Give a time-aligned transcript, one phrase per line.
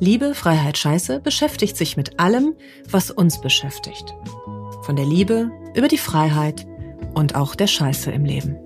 [0.00, 2.54] Liebe, Freiheit, Scheiße beschäftigt sich mit allem,
[2.90, 4.14] was uns beschäftigt.
[4.82, 6.66] Von der Liebe über die Freiheit
[7.14, 8.56] und auch der Scheiße im Leben.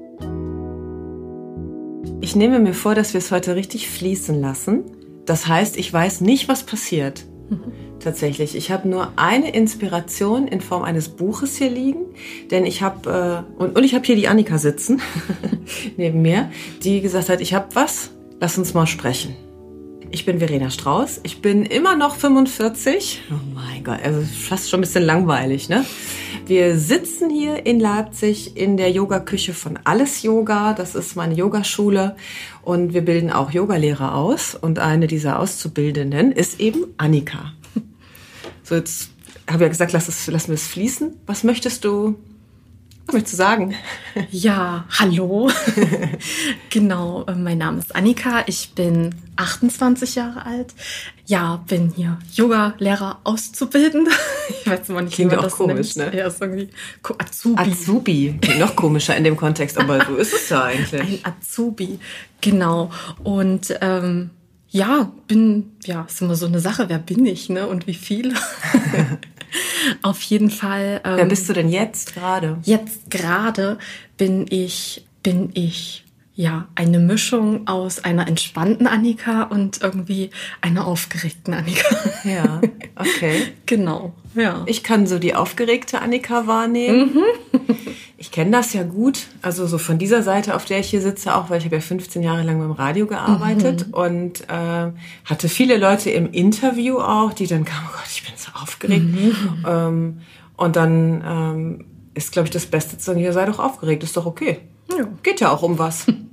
[2.20, 4.84] Ich nehme mir vor, dass wir es heute richtig fließen lassen.
[5.24, 7.24] Das heißt, ich weiß nicht, was passiert.
[8.00, 8.54] Tatsächlich.
[8.54, 12.06] Ich habe nur eine Inspiration in Form eines Buches hier liegen,
[12.50, 15.00] denn ich habe äh, und, und ich habe hier die Annika sitzen
[15.96, 16.50] neben mir,
[16.82, 19.34] die gesagt hat, ich habe was, lass uns mal sprechen.
[20.11, 21.20] Ich bin Verena Strauß.
[21.23, 23.23] Ich bin immer noch 45.
[23.31, 25.84] Oh mein Gott, also fast schon ein bisschen langweilig, ne?
[26.47, 30.73] Wir sitzen hier in Leipzig in der Yogaküche von Alles Yoga.
[30.73, 32.17] Das ist meine Yogaschule
[32.62, 34.55] und wir bilden auch Yogalehrer aus.
[34.55, 37.53] Und eine dieser Auszubildenden ist eben Annika.
[38.62, 39.11] So, jetzt
[39.47, 41.14] habe ich ja gesagt, lass, es, lassen wir es fließen.
[41.27, 42.17] Was möchtest du
[43.12, 43.75] möchtest du sagen?
[44.31, 45.51] Ja, hallo.
[46.70, 48.45] genau, äh, mein Name ist Annika.
[48.47, 50.75] Ich bin 28 Jahre alt.
[51.27, 54.09] Ja, bin hier Yoga-Lehrer auszubilden.
[54.61, 56.12] Ich weiß immer nicht, Klingt wie man auch das komisch, nennt.
[56.12, 56.19] ne?
[56.19, 56.69] Ja, ist irgendwie
[57.19, 57.61] Azubi.
[57.70, 58.39] Azubi.
[58.41, 61.25] Klingt noch komischer in dem Kontext, aber so ist es ja eigentlich.
[61.25, 61.98] Ein Azubi,
[62.41, 62.91] genau.
[63.23, 64.31] Und ähm,
[64.70, 67.67] ja, bin, ja, ist immer so eine Sache, wer bin ich, ne?
[67.67, 68.34] Und wie viel?
[70.02, 71.00] Auf jeden Fall.
[71.04, 72.58] Ähm, Wer bist du denn jetzt gerade?
[72.64, 73.78] Jetzt gerade
[74.16, 76.05] bin ich, bin ich
[76.39, 81.97] ja eine Mischung aus einer entspannten Annika und irgendwie einer aufgeregten Annika.
[82.22, 82.61] Ja,
[82.95, 83.48] okay.
[83.67, 84.62] genau, ja.
[84.67, 87.18] Ich kann so die aufgeregte Annika wahrnehmen.
[88.20, 91.36] Ich kenne das ja gut, also so von dieser Seite, auf der ich hier sitze,
[91.36, 94.91] auch weil ich habe ja 15 Jahre lang beim Radio gearbeitet und äh,
[95.24, 99.05] hatte viele Leute im Interview auch, die dann kamen, oh Gott, ich bin so aufgeregt.
[99.64, 100.18] Ähm,
[100.57, 104.17] und dann ähm, ist, glaube ich, das Beste zu sagen, ja, sei doch aufgeregt, ist
[104.17, 104.62] doch okay.
[104.91, 105.07] Ja.
[105.23, 106.07] Geht ja auch um was.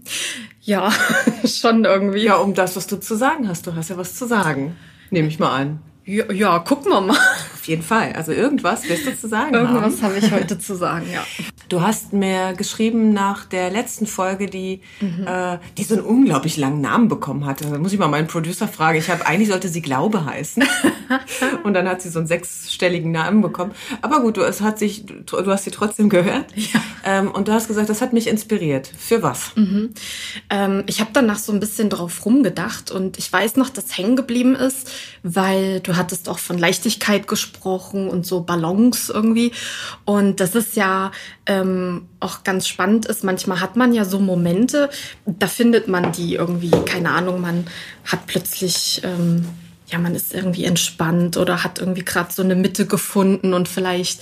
[0.62, 0.92] ja,
[1.46, 2.24] schon irgendwie.
[2.24, 3.68] Ja, um das, was du zu sagen hast.
[3.68, 4.76] Du hast ja was zu sagen.
[5.10, 5.80] Nehme ich mal an.
[6.06, 7.18] Ja, ja, gucken wir mal.
[7.66, 8.14] Auf jeden Fall.
[8.14, 9.76] Also irgendwas wirst du zu sagen haben.
[9.76, 11.26] Irgendwas habe ich heute zu sagen, ja.
[11.68, 16.80] Du hast mir geschrieben nach der letzten Folge, die, äh, die so einen unglaublich langen
[16.80, 17.66] Namen bekommen hatte.
[17.68, 19.00] Da muss ich mal meinen Producer fragen.
[19.00, 20.64] Ich habe eigentlich sollte sie Glaube heißen.
[21.64, 23.72] Und dann hat sie so einen sechsstelligen Namen bekommen.
[24.04, 26.46] Aber gut, du, es hat sich, du hast sie trotzdem gehört.
[26.56, 26.80] Ja.
[27.04, 28.92] Ähm, und du hast gesagt, das hat mich inspiriert.
[28.98, 29.52] Für was?
[30.50, 34.16] Ähm, ich habe danach so ein bisschen drauf rumgedacht und ich weiß noch, dass hängen
[34.16, 39.52] geblieben ist, weil du hattest auch von Leichtigkeit gesprochen und so Balance irgendwie.
[40.06, 41.12] Und das ist ja
[41.46, 43.24] ähm, auch ganz spannend ist.
[43.24, 44.90] Manchmal hat man ja so Momente,
[45.26, 47.68] da findet man die irgendwie, keine Ahnung, man
[48.06, 49.46] hat plötzlich ähm,
[49.88, 54.22] ja, man ist irgendwie entspannt oder hat irgendwie gerade so eine Mitte gefunden und vielleicht,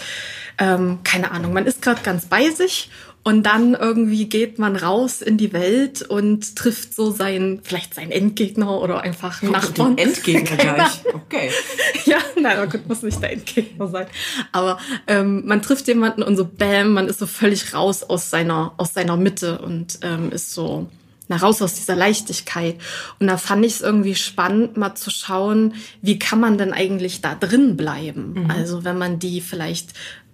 [0.58, 2.90] ähm, keine Ahnung, man ist gerade ganz bei sich
[3.24, 8.12] und dann irgendwie geht man raus in die Welt und trifft so seinen, vielleicht seinen
[8.12, 9.96] Endgegner oder einfach einen Nachbarn.
[9.96, 11.02] Den Endgegner Keine gleich.
[11.14, 11.50] Okay.
[12.06, 14.08] ja, nein, oh Gott, muss nicht der Endgegner sein.
[14.52, 18.74] Aber ähm, man trifft jemanden und so bam, man ist so völlig raus aus seiner,
[18.76, 20.90] aus seiner Mitte und ähm, ist so
[21.30, 22.76] na, raus aus dieser Leichtigkeit.
[23.20, 27.22] Und da fand ich es irgendwie spannend, mal zu schauen, wie kann man denn eigentlich
[27.22, 28.48] da drin bleiben?
[28.50, 29.94] Also wenn man die vielleicht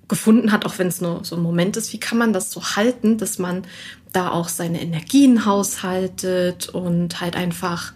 [0.09, 2.61] gefunden hat, auch wenn es nur so ein Moment ist, wie kann man das so
[2.75, 3.63] halten, dass man
[4.11, 7.93] da auch seine Energien haushaltet und halt einfach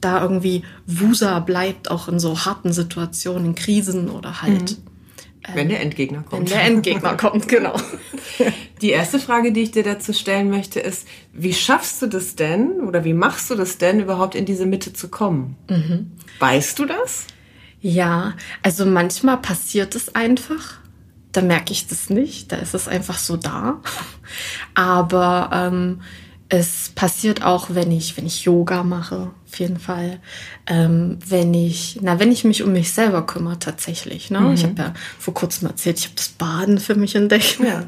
[0.00, 4.76] da irgendwie wuser bleibt, auch in so harten Situationen, in Krisen oder halt,
[5.54, 6.50] Wenn der Endgegner wenn kommt.
[6.50, 7.74] der Endgegner kommt, genau.
[8.82, 12.80] Die erste Frage, die ich dir dazu stellen möchte, ist, wie schaffst du das denn
[12.80, 15.56] oder wie machst du das denn überhaupt in diese Mitte zu kommen?
[16.38, 17.26] Weißt du das?
[17.80, 20.80] Ja, also manchmal passiert es einfach.
[21.36, 22.52] Da merke ich das nicht.
[22.52, 23.80] Da ist es einfach so da.
[24.74, 26.00] Aber ähm,
[26.48, 30.20] es passiert auch, wenn ich, wenn ich Yoga mache, auf jeden Fall.
[30.66, 34.30] Ähm, wenn ich, na, wenn ich mich um mich selber kümmere, tatsächlich.
[34.30, 34.52] Ne?
[34.54, 37.58] Ich habe ja vor kurzem erzählt, ich habe das Baden für mich entdeckt.
[37.62, 37.84] Ja.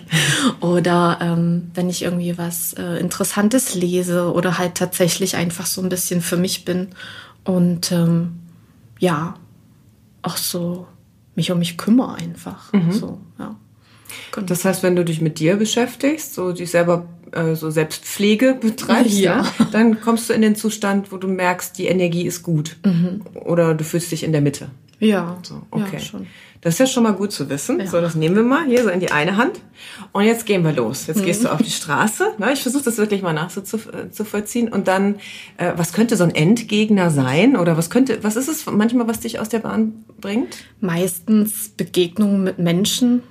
[0.60, 5.88] Oder ähm, wenn ich irgendwie was äh, Interessantes lese oder halt tatsächlich einfach so ein
[5.88, 6.88] bisschen für mich bin
[7.44, 8.40] und ähm,
[8.98, 9.34] ja,
[10.22, 10.86] auch so
[11.38, 12.72] mich um mich kümmere einfach.
[12.90, 13.54] So, ja.
[14.32, 14.46] Genau.
[14.46, 19.18] Das heißt, wenn du dich mit dir beschäftigst, so dich selber äh, so Selbstpflege betreibst,
[19.18, 19.42] ja.
[19.42, 19.64] ja.
[19.70, 22.76] dann kommst du in den Zustand, wo du merkst, die Energie ist gut.
[22.84, 23.22] Mhm.
[23.34, 24.70] Oder du fühlst dich in der Mitte.
[24.98, 25.38] Ja.
[25.42, 25.86] So, okay.
[25.94, 26.26] Ja, schon.
[26.60, 27.78] Das ist ja schon mal gut zu wissen.
[27.78, 27.86] Ja.
[27.86, 29.60] So, das nehmen wir mal hier so in die eine Hand.
[30.12, 31.06] Und jetzt gehen wir los.
[31.06, 31.24] Jetzt mhm.
[31.24, 32.32] gehst du auf die Straße.
[32.38, 32.52] Ne?
[32.52, 34.68] Ich versuche das wirklich mal nachzuvollziehen.
[34.68, 35.16] Äh, Und dann,
[35.56, 37.56] äh, was könnte so ein Endgegner sein?
[37.56, 40.56] Oder was könnte, was ist es manchmal, was dich aus der Bahn bringt?
[40.80, 43.22] Meistens Begegnungen mit Menschen,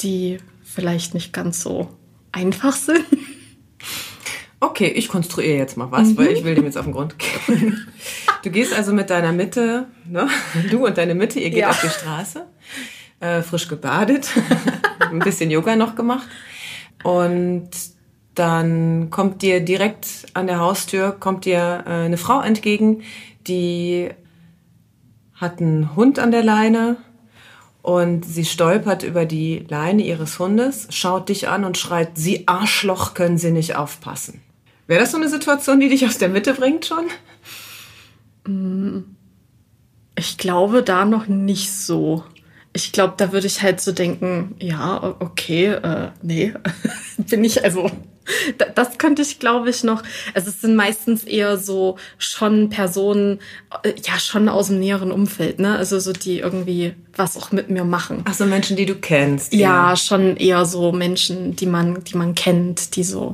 [0.00, 1.88] die vielleicht nicht ganz so
[2.32, 3.04] einfach sind.
[4.64, 6.18] Okay, ich konstruiere jetzt mal was, mhm.
[6.18, 7.86] weil ich will dem jetzt auf den Grund gehen.
[8.42, 10.28] Du gehst also mit deiner Mitte, ne?
[10.70, 11.70] du und deine Mitte, ihr geht ja.
[11.70, 12.44] auf die Straße,
[13.18, 14.28] äh, frisch gebadet,
[14.98, 16.28] ein bisschen Yoga noch gemacht
[17.04, 17.70] und
[18.34, 23.02] dann kommt dir direkt an der Haustür kommt dir äh, eine Frau entgegen,
[23.46, 24.10] die
[25.32, 26.98] hat einen Hund an der Leine
[27.80, 33.14] und sie stolpert über die Leine ihres Hundes, schaut dich an und schreit, Sie Arschloch,
[33.14, 34.42] können Sie nicht aufpassen.
[34.86, 37.06] Wäre das so eine Situation, die dich aus der Mitte bringt schon?
[38.46, 39.04] Mm,
[40.16, 42.24] ich glaube da noch nicht so.
[42.72, 46.52] Ich glaube, da würde ich halt so denken, ja, okay, äh, nee,
[47.16, 47.90] bin ich also.
[48.74, 50.02] Das könnte ich, glaube ich, noch.
[50.32, 53.38] Also es sind meistens eher so schon Personen,
[53.82, 55.76] äh, ja, schon aus dem näheren Umfeld, ne?
[55.76, 58.22] Also so die irgendwie was auch mit mir machen.
[58.24, 59.52] Ach so, Menschen, die du kennst.
[59.52, 63.32] Ja, ja, schon eher so Menschen, die man, die man kennt, die so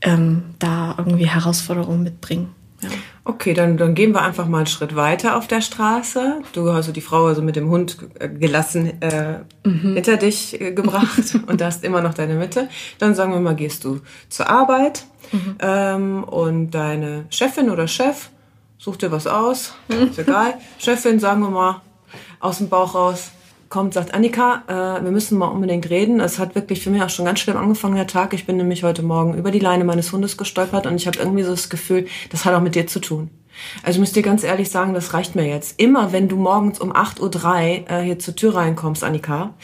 [0.00, 2.54] ähm, da irgendwie Herausforderungen mitbringen.
[2.80, 2.90] Ja.
[3.24, 6.40] Okay, dann, dann gehen wir einfach mal einen Schritt weiter auf der Straße.
[6.52, 9.94] Du hast also die Frau also mit dem Hund äh, gelassen äh, mhm.
[9.94, 12.68] hinter dich äh, gebracht und da hast immer noch deine Mitte.
[12.98, 15.56] Dann sagen wir mal, gehst du zur Arbeit mhm.
[15.60, 18.30] ähm, und deine Chefin oder Chef
[18.78, 20.08] sucht dir was aus, mhm.
[20.08, 20.54] ist egal.
[20.78, 21.82] Chefin, sagen wir mal,
[22.40, 23.32] aus dem Bauch raus,
[23.68, 26.20] kommt, sagt Annika, äh, wir müssen mal unbedingt reden.
[26.20, 28.32] Es hat wirklich für mich auch schon ganz schlimm angefangen, der Tag.
[28.32, 31.42] Ich bin nämlich heute Morgen über die Leine meines Hundes gestolpert und ich habe irgendwie
[31.42, 33.30] so das Gefühl, das hat auch mit dir zu tun.
[33.82, 35.80] Also ich muss dir ganz ehrlich sagen, das reicht mir jetzt.
[35.80, 39.54] Immer wenn du morgens um 8.03 Uhr äh, hier zur Tür reinkommst, Annika,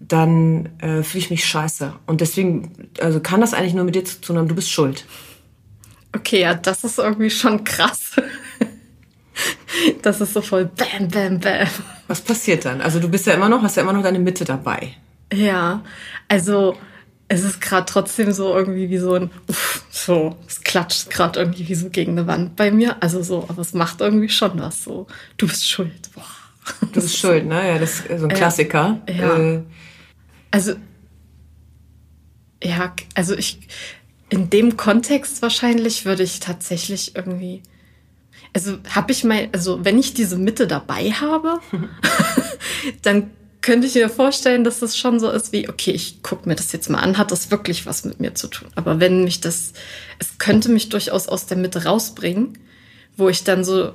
[0.00, 1.92] dann äh, fühle ich mich scheiße.
[2.06, 5.04] Und deswegen, also kann das eigentlich nur mit dir zu tun haben, du bist schuld.
[6.14, 8.16] Okay, ja, das ist irgendwie schon krass.
[10.02, 11.68] Das ist so voll bam, bam, bam.
[12.08, 12.80] Was passiert dann?
[12.80, 14.94] Also du bist ja immer noch, hast ja immer noch deine Mitte dabei.
[15.32, 15.82] Ja,
[16.28, 16.76] also
[17.28, 21.66] es ist gerade trotzdem so irgendwie wie so ein, uff, so, es klatscht gerade irgendwie
[21.66, 23.02] wie so gegen eine Wand bei mir.
[23.02, 25.06] Also so, aber es macht irgendwie schon was so.
[25.38, 26.10] Du bist schuld.
[26.14, 26.24] Boah.
[26.92, 27.68] Du bist schuld, ne?
[27.68, 29.00] Ja, das ist so ein Klassiker.
[29.06, 29.38] Äh, ja.
[29.38, 29.62] Äh.
[30.50, 30.74] Also,
[32.62, 33.60] ja, also ich,
[34.28, 37.62] in dem Kontext wahrscheinlich würde ich tatsächlich irgendwie
[38.52, 41.60] also habe ich mal, also wenn ich diese Mitte dabei habe,
[43.02, 43.30] dann
[43.62, 46.72] könnte ich mir vorstellen, dass das schon so ist wie, okay, ich gucke mir das
[46.72, 48.68] jetzt mal an, hat das wirklich was mit mir zu tun?
[48.74, 49.72] Aber wenn mich das,
[50.18, 52.58] es könnte mich durchaus aus der Mitte rausbringen,
[53.16, 53.92] wo ich dann so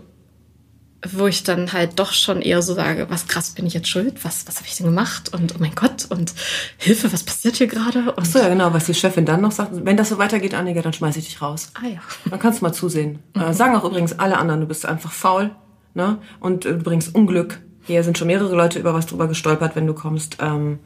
[1.06, 4.26] wo ich dann halt doch schon eher so sage, was krass, bin ich jetzt schuld?
[4.26, 5.32] Was, was habe ich denn gemacht?
[5.34, 6.34] Und oh mein Gott, und
[6.78, 8.14] Hilfe, was passiert hier gerade?
[8.16, 10.82] Ach so, ja genau, was die Chefin dann noch sagt, wenn das so weitergeht, Annika,
[10.82, 11.72] dann schmeiße ich dich raus.
[11.76, 12.00] Ah ja.
[12.30, 13.20] Dann kannst du mal zusehen.
[13.36, 13.42] Mhm.
[13.42, 15.52] Äh, sagen auch übrigens alle anderen, du bist einfach faul
[15.94, 16.18] ne?
[16.40, 17.60] und äh, du bringst Unglück.
[17.84, 20.38] Hier sind schon mehrere Leute über was drüber gestolpert, wenn du kommst.
[20.40, 20.80] Ähm,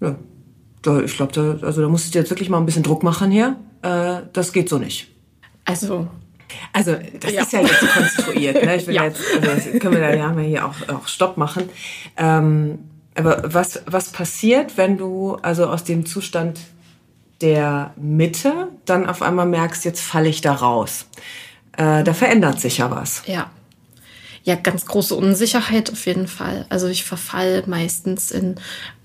[0.00, 0.16] ja,
[1.04, 3.30] ich glaube, da, also da musst du dir jetzt wirklich mal ein bisschen Druck machen
[3.30, 3.56] hier.
[3.82, 5.08] Äh, das geht so nicht.
[5.64, 6.08] Also
[6.72, 7.42] also das ja.
[7.42, 8.64] ist ja jetzt konstruiert.
[8.64, 8.76] Ne?
[8.76, 9.04] Ich will ja.
[9.04, 11.68] jetzt, also können wir da ja mal hier auch, auch Stopp machen.
[12.16, 12.78] Ähm,
[13.14, 16.60] aber was, was passiert, wenn du also aus dem Zustand
[17.40, 21.06] der Mitte dann auf einmal merkst, jetzt falle ich da raus?
[21.76, 23.22] Äh, da verändert sich ja was.
[23.26, 23.50] Ja.
[24.44, 26.66] Ja, ganz große Unsicherheit auf jeden Fall.
[26.68, 28.56] Also ich verfall meistens in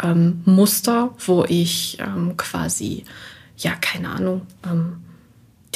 [0.04, 3.04] ähm, Muster, wo ich ähm, quasi,
[3.56, 5.04] ja, keine Ahnung, ähm,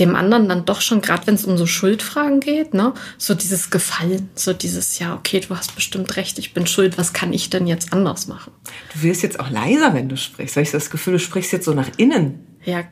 [0.02, 3.70] dem anderen dann doch schon, gerade wenn es um so Schuldfragen geht, ne, so dieses
[3.70, 7.50] Gefallen, so dieses, ja, okay, du hast bestimmt recht, ich bin schuld, was kann ich
[7.50, 8.52] denn jetzt anders machen?
[8.94, 10.56] Du wirst jetzt auch leiser, wenn du sprichst.
[10.56, 12.40] Habe ich das Gefühl, du sprichst jetzt so nach innen.
[12.66, 12.84] Ja,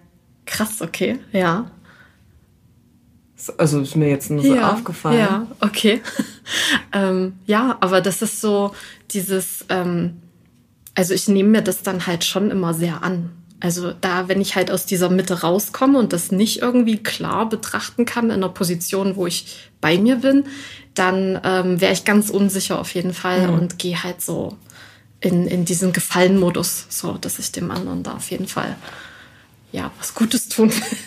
[0.45, 1.71] krass, okay, ja.
[3.57, 5.17] Also ist mir jetzt nur so ja, aufgefallen.
[5.17, 6.01] Ja, okay.
[6.93, 8.75] ähm, ja, aber das ist so
[9.11, 10.21] dieses, ähm,
[10.93, 13.31] also ich nehme mir das dann halt schon immer sehr an.
[13.59, 18.05] Also da, wenn ich halt aus dieser Mitte rauskomme und das nicht irgendwie klar betrachten
[18.05, 20.45] kann in einer Position, wo ich bei mir bin,
[20.93, 23.53] dann ähm, wäre ich ganz unsicher auf jeden Fall mhm.
[23.53, 24.57] und gehe halt so
[25.21, 28.75] in, in diesen Gefallen-Modus, so dass ich dem anderen da auf jeden Fall
[29.71, 30.97] ja was Gutes tun will.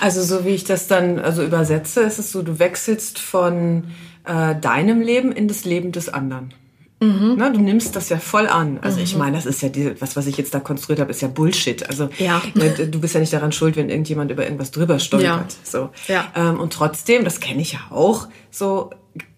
[0.00, 3.84] Also so wie ich das dann also übersetze, ist es so, du wechselst von
[4.24, 6.54] äh, deinem Leben in das Leben des anderen.
[7.00, 7.34] Mhm.
[7.36, 8.78] Na, du nimmst das ja voll an.
[8.82, 9.04] Also mhm.
[9.04, 11.28] ich meine, das ist ja die, was, was ich jetzt da konstruiert habe, ist ja
[11.28, 11.88] Bullshit.
[11.88, 12.42] Also ja.
[12.54, 15.52] Ne, du bist ja nicht daran schuld, wenn irgendjemand über irgendwas drüber stolpert.
[15.52, 15.58] Ja.
[15.62, 15.90] So.
[16.08, 16.26] Ja.
[16.34, 18.90] Ähm, und trotzdem, das kenne ich ja auch, so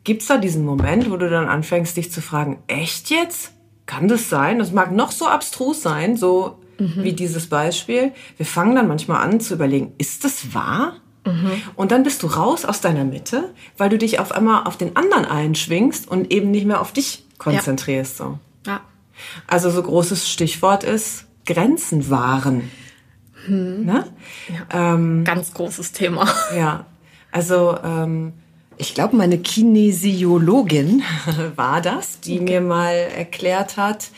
[0.04, 3.52] gibt's da diesen Moment, wo du dann anfängst, dich zu fragen, echt jetzt?
[3.84, 4.58] Kann das sein?
[4.58, 7.02] Das mag noch so abstrus sein, so mhm.
[7.02, 8.12] wie dieses Beispiel.
[8.36, 10.94] Wir fangen dann manchmal an zu überlegen, ist das wahr?
[11.26, 11.50] Mhm.
[11.76, 14.96] Und dann bist du raus aus deiner Mitte, weil du dich auf einmal auf den
[14.96, 18.20] anderen einschwingst und eben nicht mehr auf dich konzentrierst.
[18.20, 18.26] Ja.
[18.26, 18.38] So.
[18.66, 18.80] Ja.
[19.48, 22.70] Also so großes Stichwort ist Grenzen wahren.
[23.46, 23.84] Hm.
[23.84, 24.06] Ne?
[24.48, 24.94] Ja.
[24.94, 26.28] Ähm, Ganz großes Thema.
[26.56, 26.86] Ja.
[27.32, 28.32] Also ähm,
[28.76, 31.02] ich glaube, meine Kinesiologin
[31.56, 32.44] war das, die okay.
[32.44, 34.10] mir mal erklärt hat,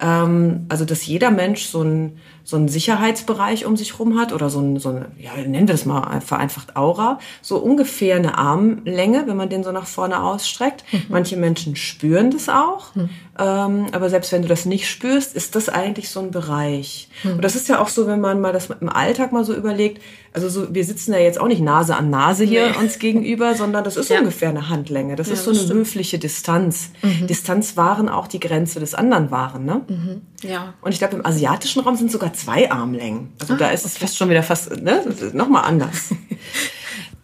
[0.00, 2.18] ähm, also dass jeder Mensch so ein
[2.48, 5.74] so einen Sicherheitsbereich um sich rum hat oder so ein, so ein ja, nennen wir
[5.74, 10.82] das mal vereinfacht Aura, so ungefähr eine Armlänge, wenn man den so nach vorne ausstreckt.
[10.90, 11.02] Mhm.
[11.10, 13.10] Manche Menschen spüren das auch, mhm.
[13.38, 17.10] ähm, aber selbst wenn du das nicht spürst, ist das eigentlich so ein Bereich.
[17.22, 17.32] Mhm.
[17.32, 20.02] Und das ist ja auch so, wenn man mal das im Alltag mal so überlegt,
[20.32, 22.76] also so, wir sitzen ja jetzt auch nicht Nase an Nase hier nee.
[22.76, 24.18] uns gegenüber, sondern das ist ja.
[24.18, 25.16] ungefähr eine Handlänge.
[25.16, 25.80] Das ja, ist so eine stimmt.
[25.80, 26.90] höfliche Distanz.
[27.02, 27.26] Mhm.
[27.26, 29.82] Distanz waren auch die Grenze des anderen waren, ne?
[29.88, 30.22] Mhm.
[30.42, 30.74] Ja.
[30.80, 33.32] Und ich glaube, im asiatischen Raum sind sogar zwei Armlängen.
[33.40, 33.92] Also ah, da ist okay.
[33.94, 35.02] es fast schon wieder fast, ne?
[35.32, 36.10] Nochmal anders.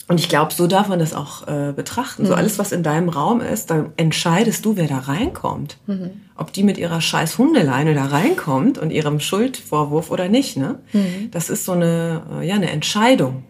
[0.07, 2.23] Und ich glaube, so darf man das auch äh, betrachten.
[2.23, 2.27] Mhm.
[2.27, 5.79] So alles, was in deinem Raum ist, da entscheidest du, wer da reinkommt.
[5.87, 6.11] Mhm.
[6.37, 10.59] Ob die mit ihrer scheiß Hundeleine da reinkommt und ihrem Schuldvorwurf oder nicht.
[10.59, 10.79] Ne?
[10.93, 11.31] Mhm.
[11.31, 13.45] Das ist so eine, äh, ja, eine Entscheidung.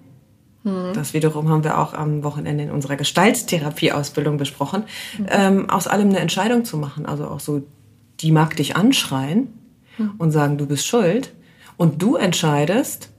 [0.63, 0.93] Mhm.
[0.95, 4.85] Das wiederum haben wir auch am Wochenende in unserer Gestalttherapie-Ausbildung besprochen,
[5.19, 5.27] mhm.
[5.31, 7.05] ähm, aus allem eine Entscheidung zu machen.
[7.05, 7.63] Also auch so,
[8.21, 9.53] die mag dich anschreien
[9.99, 10.13] mhm.
[10.19, 11.33] und sagen, du bist schuld.
[11.77, 13.11] Und du entscheidest,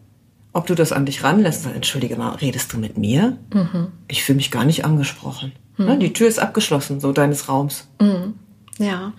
[0.56, 1.66] ob du das an dich ranlässt.
[1.66, 3.38] Dann, entschuldige mal, redest du mit mir?
[3.54, 3.88] Mhm.
[4.08, 5.52] Ich fühle mich gar nicht angesprochen.
[5.78, 6.00] Mhm.
[6.00, 7.90] Die Tür ist abgeschlossen, so deines Raums.
[8.00, 8.36] Mhm.
[8.78, 9.14] Ja,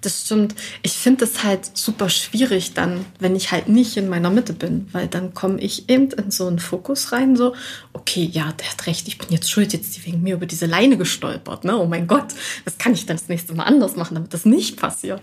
[0.00, 0.54] das stimmt.
[0.82, 4.88] Ich finde es halt super schwierig dann, wenn ich halt nicht in meiner Mitte bin,
[4.92, 7.54] weil dann komme ich eben in so einen Fokus rein, so,
[7.92, 10.64] okay, ja, der hat recht, ich bin jetzt schuld, jetzt die wegen mir über diese
[10.64, 11.76] Leine gestolpert, ne?
[11.76, 12.32] Oh mein Gott,
[12.64, 15.20] was kann ich dann das nächste Mal anders machen, damit das nicht passiert?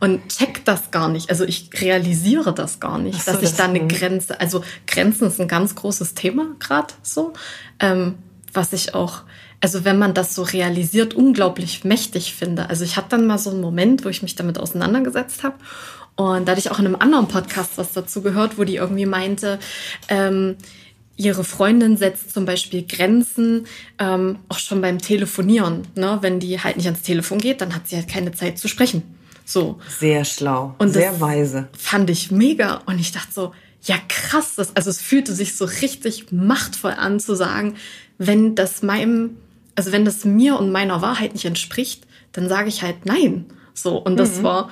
[0.00, 1.30] Und check das gar nicht.
[1.30, 5.40] Also ich realisiere das gar nicht, so, dass ich da eine Grenze, also Grenzen ist
[5.40, 7.32] ein ganz großes Thema gerade so,
[7.78, 8.16] ähm,
[8.52, 9.22] was ich auch
[9.60, 12.68] also wenn man das so realisiert, unglaublich mächtig finde.
[12.70, 15.56] Also ich hatte dann mal so einen Moment, wo ich mich damit auseinandergesetzt habe.
[16.16, 19.06] Und da hatte ich auch in einem anderen Podcast was dazu gehört, wo die irgendwie
[19.06, 19.58] meinte,
[20.08, 20.56] ähm,
[21.16, 23.66] ihre Freundin setzt zum Beispiel Grenzen,
[23.98, 25.82] ähm, auch schon beim Telefonieren.
[25.94, 26.18] Ne?
[26.22, 29.02] Wenn die halt nicht ans Telefon geht, dann hat sie halt keine Zeit zu sprechen.
[29.44, 29.78] So.
[29.98, 30.74] Sehr schlau.
[30.78, 31.68] Und sehr weise.
[31.76, 32.82] Fand ich mega.
[32.86, 33.52] Und ich dachte so,
[33.82, 37.76] ja krass, das, also es fühlte sich so richtig machtvoll an zu sagen,
[38.18, 39.36] wenn das meinem
[39.74, 43.46] also wenn das mir und meiner Wahrheit nicht entspricht, dann sage ich halt nein.
[43.74, 44.42] So, und das mhm.
[44.42, 44.70] war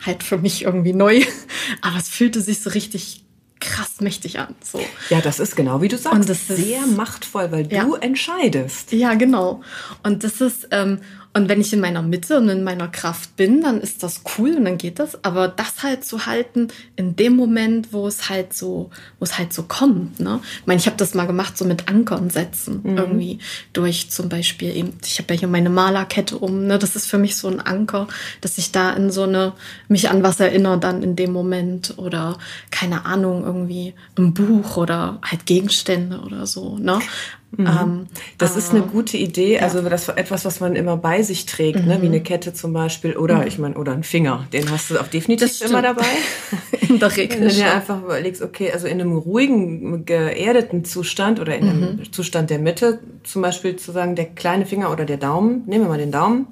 [0.00, 1.22] halt für mich irgendwie neu.
[1.80, 3.24] Aber es fühlte sich so richtig
[3.60, 4.54] krass mächtig an.
[4.62, 4.80] So.
[5.08, 6.18] Ja, das ist genau wie du sagst.
[6.18, 7.84] Und das ist sehr machtvoll, weil ja.
[7.84, 8.92] du entscheidest.
[8.92, 9.62] Ja, genau.
[10.02, 10.98] Und das ist, ähm,
[11.34, 14.54] und wenn ich in meiner Mitte und in meiner Kraft bin, dann ist das cool
[14.54, 15.24] und dann geht das.
[15.24, 19.54] Aber das halt zu halten in dem Moment, wo es halt so, wo es halt
[19.54, 20.20] so kommt.
[20.20, 20.40] Ne?
[20.60, 22.80] Ich meine, ich habe das mal gemacht, so mit Ankern setzen.
[22.82, 22.98] Mhm.
[22.98, 23.38] Irgendwie
[23.72, 26.66] durch zum Beispiel eben, ich habe ja hier meine Malerkette um.
[26.66, 26.78] Ne?
[26.78, 28.08] Das ist für mich so ein Anker,
[28.42, 29.54] dass ich da in so eine,
[29.88, 31.94] mich an was erinnere dann in dem Moment.
[31.96, 32.36] Oder
[32.70, 36.76] keine Ahnung, irgendwie ein Buch oder halt Gegenstände oder so.
[36.76, 36.98] Ne?
[37.56, 37.66] Mhm.
[37.66, 38.06] Ähm,
[38.38, 41.86] das ist eine gute Idee, also das etwas, was man immer bei sich trägt, mhm.
[41.86, 42.02] ne?
[42.02, 42.14] wie mhm.
[42.14, 43.46] eine Kette zum Beispiel oder mhm.
[43.46, 46.06] ich meine oder ein Finger, den hast du auch definitiv immer dabei.
[46.80, 47.40] in der Regel.
[47.40, 51.96] Wenn du dir einfach überlegst, okay, also in einem ruhigen, geerdeten Zustand oder in einem
[51.96, 52.12] mhm.
[52.12, 55.88] Zustand der Mitte, zum Beispiel zu sagen, der kleine Finger oder der Daumen, nehmen wir
[55.88, 56.46] mal den Daumen,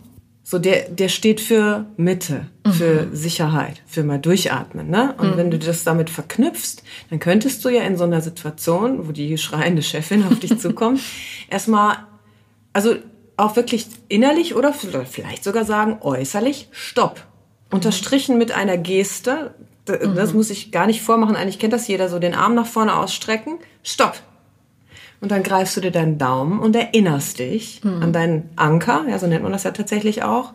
[0.50, 3.14] so der, der steht für Mitte, für mhm.
[3.14, 4.90] Sicherheit, für mal durchatmen.
[4.90, 5.14] Ne?
[5.16, 5.37] Und mhm.
[5.37, 9.38] wenn du das damit verknüpfst, dann könntest du ja in so einer Situation, wo die
[9.38, 11.02] schreiende Chefin auf dich zukommt,
[11.49, 11.99] erstmal,
[12.73, 12.97] also
[13.37, 17.23] auch wirklich innerlich oder vielleicht sogar sagen, äußerlich, stopp.
[17.71, 17.76] Mhm.
[17.76, 19.54] Unterstrichen mit einer Geste,
[19.85, 20.37] das mhm.
[20.37, 23.61] muss ich gar nicht vormachen, eigentlich kennt das jeder, so den Arm nach vorne ausstrecken,
[23.85, 24.21] stopp.
[25.21, 28.03] Und dann greifst du dir deinen Daumen und erinnerst dich mhm.
[28.03, 30.55] an deinen Anker, ja, so nennt man das ja tatsächlich auch.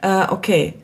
[0.00, 0.74] Äh, okay,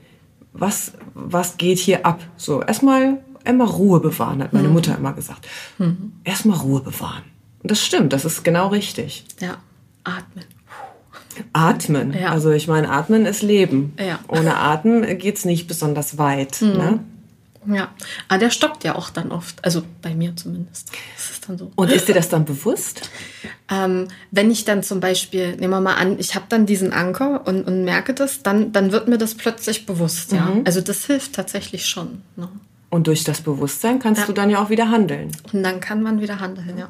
[0.52, 2.20] was, was geht hier ab?
[2.36, 4.74] So, erstmal, immer Ruhe bewahren, hat meine mhm.
[4.74, 5.46] Mutter immer gesagt.
[5.78, 6.12] Mhm.
[6.24, 7.24] Erstmal Ruhe bewahren.
[7.62, 9.24] Und das stimmt, das ist genau richtig.
[9.40, 9.56] Ja,
[10.04, 10.44] atmen.
[11.52, 12.12] Atmen.
[12.12, 12.30] Ja.
[12.30, 13.94] Also ich meine, atmen ist Leben.
[13.98, 14.18] Ja.
[14.28, 16.60] Ohne Atmen geht's nicht besonders weit.
[16.60, 16.72] Mhm.
[16.72, 17.00] Ne?
[17.66, 17.94] Ja,
[18.28, 19.64] aber der stockt ja auch dann oft.
[19.64, 20.90] Also bei mir zumindest.
[21.16, 21.70] Das ist dann so.
[21.76, 23.08] Und ist dir das dann bewusst?
[23.70, 27.46] ähm, wenn ich dann zum Beispiel, nehmen wir mal an, ich habe dann diesen Anker
[27.46, 30.32] und, und merke das, dann, dann wird mir das plötzlich bewusst.
[30.32, 30.46] Ja?
[30.46, 30.62] Mhm.
[30.64, 32.22] Also das hilft tatsächlich schon.
[32.36, 32.48] Ne?
[32.90, 34.26] Und durch das Bewusstsein kannst Ja.
[34.26, 35.30] du dann ja auch wieder handeln.
[35.52, 36.88] Und dann kann man wieder handeln, ja.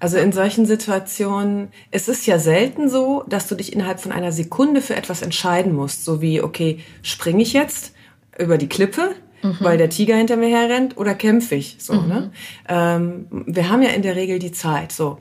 [0.00, 4.30] Also in solchen Situationen, es ist ja selten so, dass du dich innerhalb von einer
[4.30, 6.04] Sekunde für etwas entscheiden musst.
[6.04, 7.94] So wie, okay, springe ich jetzt
[8.38, 11.76] über die Klippe, weil der Tiger hinter mir herrennt, oder kämpfe ich?
[11.78, 12.30] So, ne?
[12.68, 14.92] Ähm, wir haben ja in der Regel die Zeit.
[14.92, 15.18] So,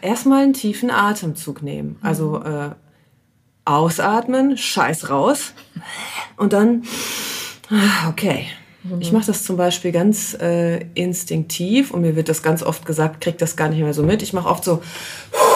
[0.00, 1.98] erstmal einen tiefen Atemzug nehmen.
[2.02, 2.70] Also äh,
[3.64, 5.52] ausatmen, scheiß raus.
[6.36, 6.82] Und dann,
[8.08, 8.46] okay.
[8.98, 13.20] Ich mache das zum Beispiel ganz äh, instinktiv und mir wird das ganz oft gesagt,
[13.20, 14.22] krieg das gar nicht mehr so mit.
[14.22, 14.82] Ich mache oft so,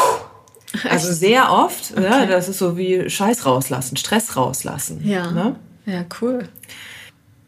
[0.88, 5.00] also sehr oft, ja, das ist so wie Scheiß rauslassen, Stress rauslassen.
[5.04, 5.32] Ja.
[5.32, 5.56] Ne?
[5.86, 6.48] Ja, cool.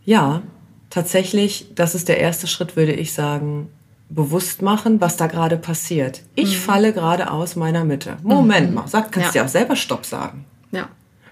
[0.09, 0.41] Ja,
[0.89, 3.69] tatsächlich, das ist der erste Schritt, würde ich sagen,
[4.09, 6.23] bewusst machen, was da gerade passiert.
[6.35, 6.61] Ich Mhm.
[6.63, 8.17] falle gerade aus meiner Mitte.
[8.23, 9.43] Moment mal, sag, kannst Ja.
[9.43, 10.47] dir auch selber Stopp sagen.
[10.73, 10.89] Ja.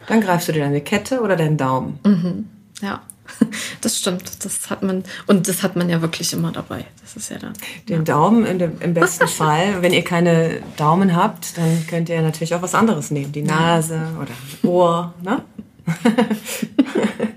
[0.09, 2.51] Dann greifst du dir deine Kette oder deinen Daumen.
[2.83, 3.01] Ja.
[3.81, 4.45] Das stimmt.
[4.45, 6.85] Das hat man, und das hat man ja wirklich immer dabei.
[7.01, 7.55] Das ist ja dann.
[7.89, 9.81] Den Daumen in dem, im besten Fall.
[9.83, 13.33] Wenn ihr keine Daumen habt, dann könnt ihr natürlich auch was anderes nehmen.
[13.33, 15.15] Die Nase oder Ohr.
[15.23, 15.43] Ne?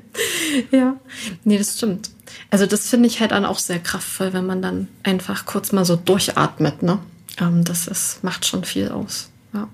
[0.71, 0.95] Ja,
[1.43, 2.09] nee, das stimmt.
[2.49, 5.85] Also das finde ich halt dann auch sehr kraftvoll, wenn man dann einfach kurz mal
[5.85, 6.99] so durchatmet, ne?
[7.39, 9.29] Ähm, das ist, macht schon viel aus.
[9.53, 9.67] Ja.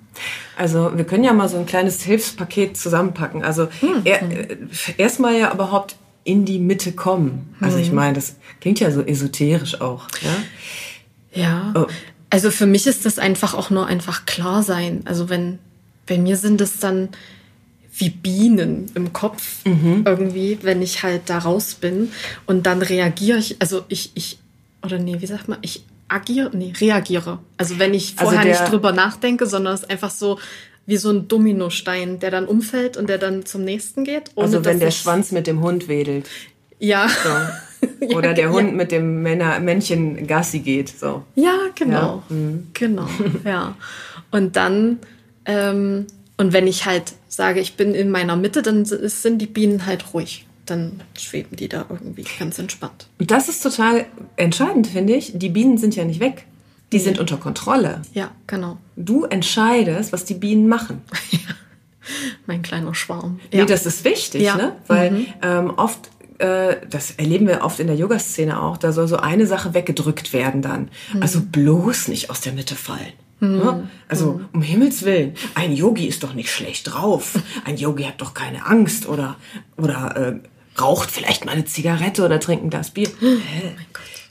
[0.58, 3.44] Also wir können ja mal so ein kleines Hilfspaket zusammenpacken.
[3.44, 3.68] Also
[4.04, 4.58] er, äh,
[4.98, 7.56] erstmal ja überhaupt in die Mitte kommen.
[7.60, 10.08] Also ich meine, das klingt ja so esoterisch auch.
[10.22, 11.42] Ja?
[11.42, 11.74] Ja.
[11.76, 11.88] Oh.
[12.30, 15.02] Also für mich ist das einfach auch nur einfach klar sein.
[15.06, 15.60] Also wenn,
[16.08, 17.10] bei mir sind es dann
[17.98, 22.12] wie Bienen im Kopf irgendwie, wenn ich halt da raus bin
[22.46, 24.38] und dann reagiere ich, also ich, ich,
[24.84, 27.40] oder nee, wie sagt man, ich agiere, nee, reagiere.
[27.58, 30.38] Also wenn ich Also vorher der- nicht drüber nachdenke, sondern es ist einfach so
[30.86, 34.30] wie so ein Dominostein, der dann umfällt und der dann zum nächsten geht.
[34.36, 36.28] Also wenn der Schwanz mit dem Hund wedelt.
[36.80, 37.08] Ja.
[37.08, 37.88] So.
[38.16, 40.90] Oder der Hund mit dem Männer, Männchen Gassi geht.
[40.90, 41.24] So.
[41.36, 42.24] Ja, genau.
[42.30, 42.68] Ja, mhm.
[42.74, 43.08] Genau,
[43.46, 43.76] ja.
[44.32, 45.00] Und dann,
[45.46, 46.06] ähm,
[46.38, 50.14] und wenn ich halt sage, ich bin in meiner Mitte, dann sind die Bienen halt
[50.14, 50.46] ruhig.
[50.66, 53.08] Dann schweben die da irgendwie ganz entspannt.
[53.20, 55.32] Das ist total entscheidend, finde ich.
[55.36, 56.46] Die Bienen sind ja nicht weg.
[56.92, 58.02] Die sind unter Kontrolle.
[58.14, 58.78] Ja, genau.
[58.96, 61.02] Du entscheidest, was die Bienen machen.
[62.46, 63.40] Mein kleiner Schwarm.
[63.52, 63.66] Nee, Ja.
[63.66, 64.56] das ist wichtig, Ja.
[64.56, 64.76] ne?
[64.88, 69.18] Weil ähm, oft, äh, das erleben wir oft in der Yoga-Szene auch, da soll so
[69.18, 70.90] eine Sache weggedrückt werden dann.
[71.20, 73.14] Also bloß nicht aus der Mitte fallen.
[73.42, 73.88] Ne?
[74.08, 77.34] Also um Himmels Willen, ein Yogi ist doch nicht schlecht drauf.
[77.66, 79.36] Ein Yogi hat doch keine Angst oder,
[79.78, 83.10] oder äh, raucht vielleicht mal eine Zigarette oder trinkt ein Glas Bier.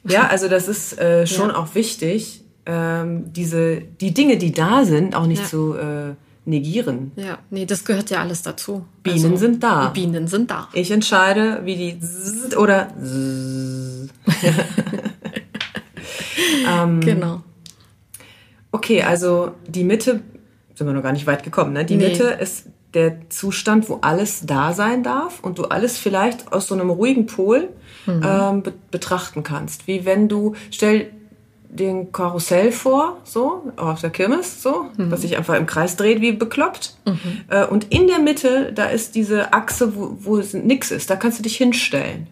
[0.06, 1.56] Ja, also das ist äh, schon Ja.
[1.56, 5.48] auch wichtig, ähm, diese, die Dinge, die da sind, auch nicht Ja.
[5.48, 6.14] zu äh,
[6.46, 7.12] negieren.
[7.16, 8.84] ja, nee, das gehört ja alles dazu.
[9.06, 9.88] Also, Bienen sind da.
[9.88, 10.68] Bienen sind da.
[10.74, 14.08] Ich entscheide, wie die Zzz oder Zzz.
[16.66, 17.42] Ähm, Genau.
[18.74, 20.20] Okay, also die Mitte,
[20.74, 21.84] sind wir noch gar nicht weit gekommen, ne?
[21.84, 22.08] Die Nee.
[22.08, 26.74] Mitte ist der Zustand, wo alles da sein darf und du alles vielleicht aus so
[26.74, 27.68] einem ruhigen Pol
[28.06, 28.22] Mhm.
[28.26, 29.86] ähm, be betrachten kannst.
[29.86, 31.10] Wie wenn du, stell
[31.68, 35.10] den Karussell vor, so, auf der Kirmes, so, Mhm.
[35.12, 36.96] was sich einfach im Kreis dreht wie bekloppt.
[37.48, 41.10] Äh, und in der Mitte, da ist diese Achse, wo, wo es nix ist.
[41.10, 42.26] Da kannst du dich hinstellen.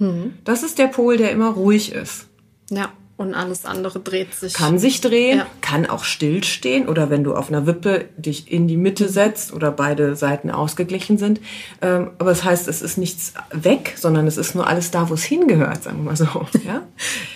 [0.00, 0.34] Mhm.
[0.44, 2.26] Das ist der Pol, der immer ruhig ist.
[2.70, 4.54] Ja, und alles andere dreht sich.
[4.54, 5.46] Kann sich drehen, Ja.
[5.60, 9.70] kann auch stillstehen oder wenn du auf einer Wippe dich in die Mitte setzt oder
[9.70, 11.40] beide Seiten ausgeglichen sind.
[11.80, 15.14] Ähm, aber das heißt, es ist nichts weg, sondern es ist nur alles da, wo
[15.14, 16.26] es hingehört, sagen wir mal so.
[16.66, 16.82] Ja?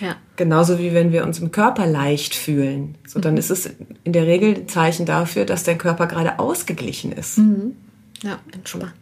[0.01, 0.17] Ja.
[0.37, 2.97] Genauso wie wenn wir uns im Körper leicht fühlen.
[3.07, 3.23] So, Mhm.
[3.23, 3.71] dann ist es
[4.05, 7.39] in der Regel ein Zeichen dafür, dass der Körper gerade ausgeglichen ist.
[7.39, 7.77] Mhm.
[8.23, 8.95] Ja, entspannt.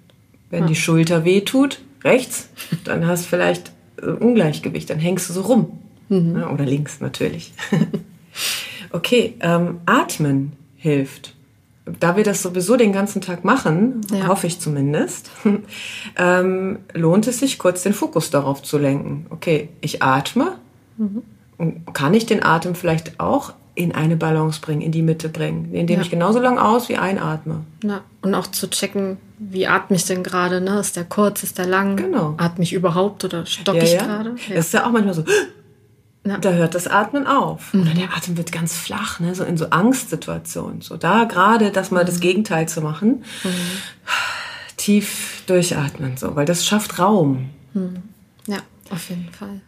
[0.51, 2.49] Wenn die Schulter wehtut, rechts,
[2.85, 5.79] dann hast du vielleicht äh, Ungleichgewicht, dann hängst du so rum.
[6.09, 6.37] Mhm.
[6.39, 7.53] Ja, oder links natürlich.
[8.93, 11.35] okay, ähm, atmen hilft.
[12.01, 14.27] Da wir das sowieso den ganzen Tag machen, Ja.
[14.27, 15.31] hoffe ich zumindest,
[16.17, 19.27] ähm, lohnt es sich kurz den Fokus darauf zu lenken.
[19.31, 20.57] Okay, ich atme.
[20.97, 21.23] Mhm.
[21.59, 25.73] Und kann ich den Atem vielleicht auch in eine Balance bringen, in die Mitte bringen,
[25.75, 26.03] indem Ja.
[26.03, 27.61] ich genauso lang aus wie einatme.
[27.85, 30.81] Ja, und auch zu checken, wie atme ich denn gerade, ne?
[30.81, 31.97] Ist der kurz, ist der lang?
[31.97, 32.35] Genau.
[32.39, 34.35] Atme ich überhaupt oder stocke ich gerade?
[34.49, 35.25] Das ist ja auch manchmal so,
[36.27, 36.39] Ja.
[36.39, 37.73] da hört das Atmen auf.
[37.73, 39.35] Oder der Atem wird ganz flach, ne?
[39.35, 40.81] so in so Angstsituationen.
[40.81, 43.25] So da gerade das mal das Gegenteil zu machen.
[44.77, 47.51] Tief durchatmen, so, weil das schafft Raum.
[48.47, 48.59] Ja,
[48.91, 49.61] auf jeden Fall.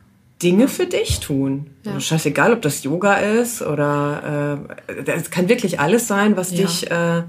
[0.42, 1.70] Dinge für dich tun.
[1.84, 1.92] Ja.
[1.92, 6.58] Also scheißegal, ob das Yoga ist oder äh, es kann wirklich alles sein, was ja.
[6.58, 7.22] dich, äh,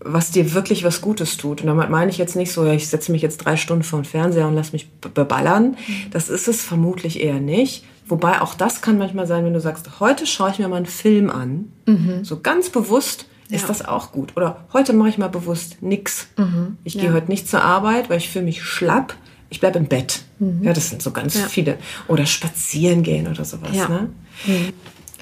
[0.00, 1.62] was dir wirklich was Gutes tut.
[1.62, 4.04] Und damit meine ich jetzt nicht so, ich setze mich jetzt drei Stunden vor den
[4.04, 5.70] Fernseher und lass mich beballern.
[5.70, 6.10] Mhm.
[6.10, 7.84] Das ist es vermutlich eher nicht.
[8.06, 10.86] Wobei auch das kann manchmal sein, wenn du sagst, heute schaue ich mir mal einen
[10.86, 12.24] Film an, mhm.
[12.24, 13.68] so ganz bewusst ist ja.
[13.68, 14.36] das auch gut.
[14.36, 16.26] Oder heute mache ich mal bewusst nix.
[16.36, 16.78] Mhm.
[16.82, 19.14] Ich gehe heute nicht zur Arbeit, weil ich fühle mich schlapp
[19.48, 20.22] ich bleibe im Bett.
[20.38, 20.62] Mhm.
[20.62, 21.46] Ja, das sind so ganz ja.
[21.46, 21.78] viele.
[22.08, 23.70] Oder spazieren gehen oder sowas.
[23.72, 23.88] Ja.
[23.88, 24.08] Ne?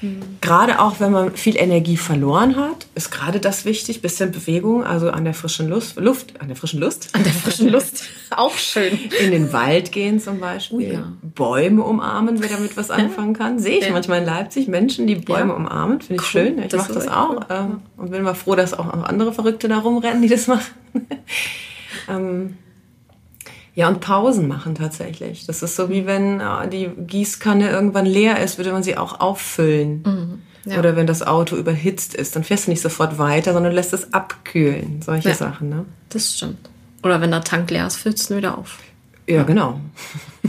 [0.01, 0.21] Mhm.
[0.41, 4.01] Gerade auch, wenn man viel Energie verloren hat, ist gerade das wichtig.
[4.01, 7.09] Bisschen Bewegung, also an der frischen Lust, Luft, an der frischen Lust.
[7.13, 8.03] An der frischen Lust.
[8.31, 8.99] auch schön.
[9.19, 10.77] In den Wald gehen zum Beispiel.
[10.77, 11.13] Oh, ja.
[11.21, 13.59] Bäume umarmen, wer damit was anfangen kann.
[13.59, 15.55] Sehe ich manchmal in Leipzig Menschen, die Bäume ja.
[15.57, 16.01] umarmen.
[16.01, 16.41] Finde ich cool.
[16.41, 16.63] schön.
[16.63, 17.35] Ich mache das auch.
[17.35, 17.45] Cool.
[17.49, 20.73] Ähm, und bin mal froh, dass auch andere Verrückte da rumrennen, die das machen.
[22.09, 22.57] ähm,
[23.75, 25.45] ja, und Pausen machen tatsächlich.
[25.45, 29.19] Das ist so wie wenn äh, die Gießkanne irgendwann leer ist, würde man sie auch
[29.19, 30.01] auffüllen.
[30.05, 30.71] Mhm.
[30.71, 30.79] Ja.
[30.79, 34.13] Oder wenn das Auto überhitzt ist, dann fährst du nicht sofort weiter, sondern lässt es
[34.13, 35.01] abkühlen.
[35.01, 35.85] Solche ja, Sachen, ne?
[36.09, 36.69] Das stimmt.
[37.03, 38.79] Oder wenn der Tank leer ist, füllst du ihn wieder auf.
[39.27, 39.81] Ja, genau.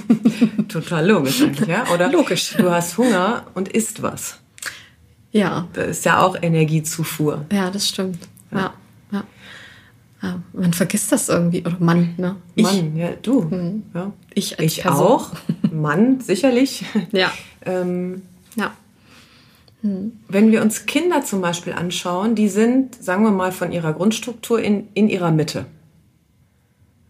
[0.69, 1.85] Total logisch eigentlich, ja?
[1.93, 2.55] Oder logisch.
[2.57, 4.39] Du hast Hunger und isst was.
[5.33, 5.67] Ja.
[5.73, 7.45] Das ist ja auch Energiezufuhr.
[7.53, 8.21] Ja, das stimmt.
[8.53, 8.59] ja.
[8.59, 8.75] ja.
[10.23, 11.61] Ja, man vergisst das irgendwie.
[11.61, 12.37] Oder Mann, ne?
[12.55, 12.65] Ich.
[12.65, 13.43] Mann, ja, du.
[13.43, 13.83] Mhm.
[13.95, 14.13] Ja.
[14.35, 15.07] Ich, ich Person.
[15.07, 15.31] auch.
[15.73, 16.85] Mann, sicherlich.
[17.13, 17.31] Ja.
[17.65, 18.23] ähm,
[18.55, 18.73] ja.
[19.83, 20.13] Mhm.
[20.29, 24.61] Wenn wir uns Kinder zum Beispiel anschauen, die sind, sagen wir mal, von ihrer Grundstruktur
[24.61, 25.67] in, in ihrer Mitte.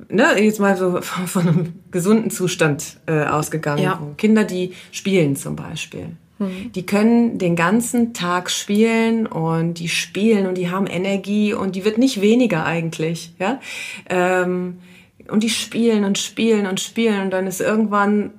[0.09, 3.83] Ne, jetzt mal so von einem gesunden Zustand äh, ausgegangen.
[3.83, 4.01] Ja.
[4.17, 6.17] Kinder, die spielen zum Beispiel.
[6.39, 6.73] Mhm.
[6.73, 11.85] Die können den ganzen Tag spielen und die spielen und die haben Energie und die
[11.85, 13.61] wird nicht weniger eigentlich, ja.
[14.09, 14.79] Ähm,
[15.29, 18.31] und die spielen und spielen und spielen und dann ist irgendwann,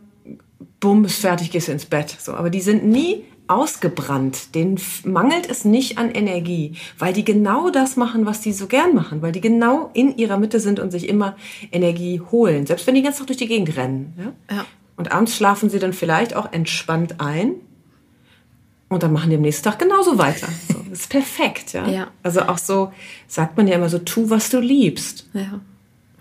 [0.80, 2.16] bumm, ist fertig, gehst du ins Bett.
[2.18, 4.56] So, aber die sind nie ausgebrannt.
[4.56, 8.94] Denen mangelt es nicht an Energie, weil die genau das machen, was die so gern
[8.94, 11.36] machen, weil die genau in ihrer Mitte sind und sich immer
[11.72, 14.14] Energie holen, selbst wenn die ganz Tag durch die Gegend rennen.
[14.18, 14.56] Ja?
[14.56, 14.66] ja.
[14.96, 17.56] Und abends schlafen sie dann vielleicht auch entspannt ein
[18.90, 20.48] und dann machen die am nächsten Tag genauso weiter.
[20.70, 21.88] So, das ist perfekt, ja?
[21.88, 22.08] ja.
[22.24, 22.92] Also auch so,
[23.28, 25.28] sagt man ja immer so, tu, was du liebst.
[25.34, 25.60] Ja.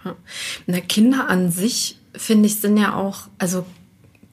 [0.05, 0.17] ja.
[0.67, 3.65] Na, Kinder an sich, finde ich, sind ja auch, also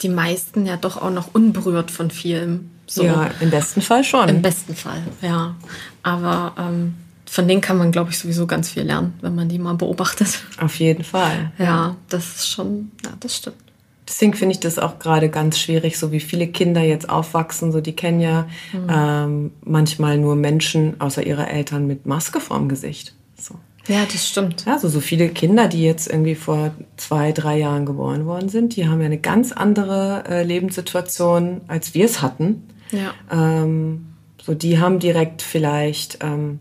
[0.02, 2.72] die meisten ja doch auch noch unberührt von vielem.
[2.88, 3.04] So.
[3.04, 4.28] Ja, im besten Fall schon.
[4.30, 5.56] Im besten Fall, ja.
[6.02, 9.58] Aber ähm, von denen kann man, glaube ich, sowieso ganz viel lernen, wenn man die
[9.58, 10.43] mal beobachtet.
[10.60, 11.52] Auf jeden Fall.
[11.58, 13.58] Ja, das ist schon, ja, das stimmt.
[14.07, 17.79] Deswegen finde ich das auch gerade ganz schwierig, so wie viele Kinder jetzt aufwachsen, so
[17.81, 18.87] die kennen ja mhm.
[18.89, 23.13] ähm, manchmal nur Menschen außer ihrer Eltern mit Maske vorm Gesicht.
[23.35, 23.55] So.
[23.87, 24.65] Ja, das stimmt.
[24.65, 28.75] Ja, so, so viele Kinder, die jetzt irgendwie vor zwei, drei Jahren geboren worden sind,
[28.75, 32.63] die haben ja eine ganz andere äh, Lebenssituation, als wir es hatten.
[32.91, 33.13] Ja.
[33.31, 34.05] Ähm,
[34.41, 36.59] so, die haben direkt vielleicht ähm,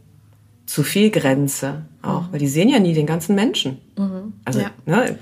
[0.67, 2.33] zu viel Grenze auch, mhm.
[2.33, 3.79] weil die sehen ja nie den ganzen Menschen.
[3.97, 4.33] Mhm.
[4.45, 4.71] Also, ja.
[4.87, 5.17] ne,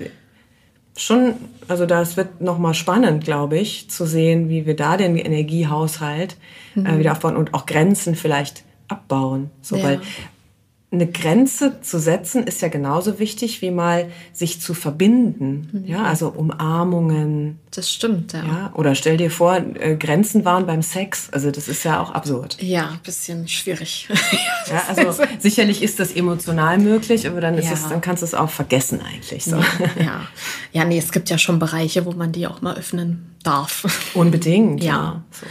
[0.97, 1.35] schon,
[1.67, 6.37] also das wird nochmal spannend, glaube ich, zu sehen, wie wir da den Energiehaushalt
[6.75, 6.85] mhm.
[6.85, 9.49] äh, wieder aufbauen und auch Grenzen vielleicht abbauen.
[9.61, 9.83] So, ja.
[9.83, 10.01] weil
[10.93, 15.69] eine Grenze zu setzen ist ja genauso wichtig wie mal sich zu verbinden.
[15.71, 15.85] Mhm.
[15.85, 17.59] Ja, also Umarmungen.
[17.71, 18.43] Das stimmt, ja.
[18.43, 18.73] ja.
[18.75, 21.29] Oder stell dir vor, äh, Grenzen waren beim Sex.
[21.31, 22.57] Also das ist ja auch absurd.
[22.61, 24.09] Ja, bisschen schwierig.
[24.69, 27.73] ja, also sicherlich ist das emotional möglich, aber dann ist ja.
[27.73, 29.45] es, dann kannst du es auch vergessen eigentlich.
[29.45, 29.61] So.
[30.01, 30.21] Ja.
[30.71, 34.11] ja, nee, es gibt ja schon Bereiche, wo man die auch mal öffnen darf.
[34.13, 34.83] Unbedingt.
[34.83, 34.91] Ja.
[34.91, 35.23] Ja.
[35.31, 35.45] So.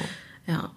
[0.53, 0.71] ja.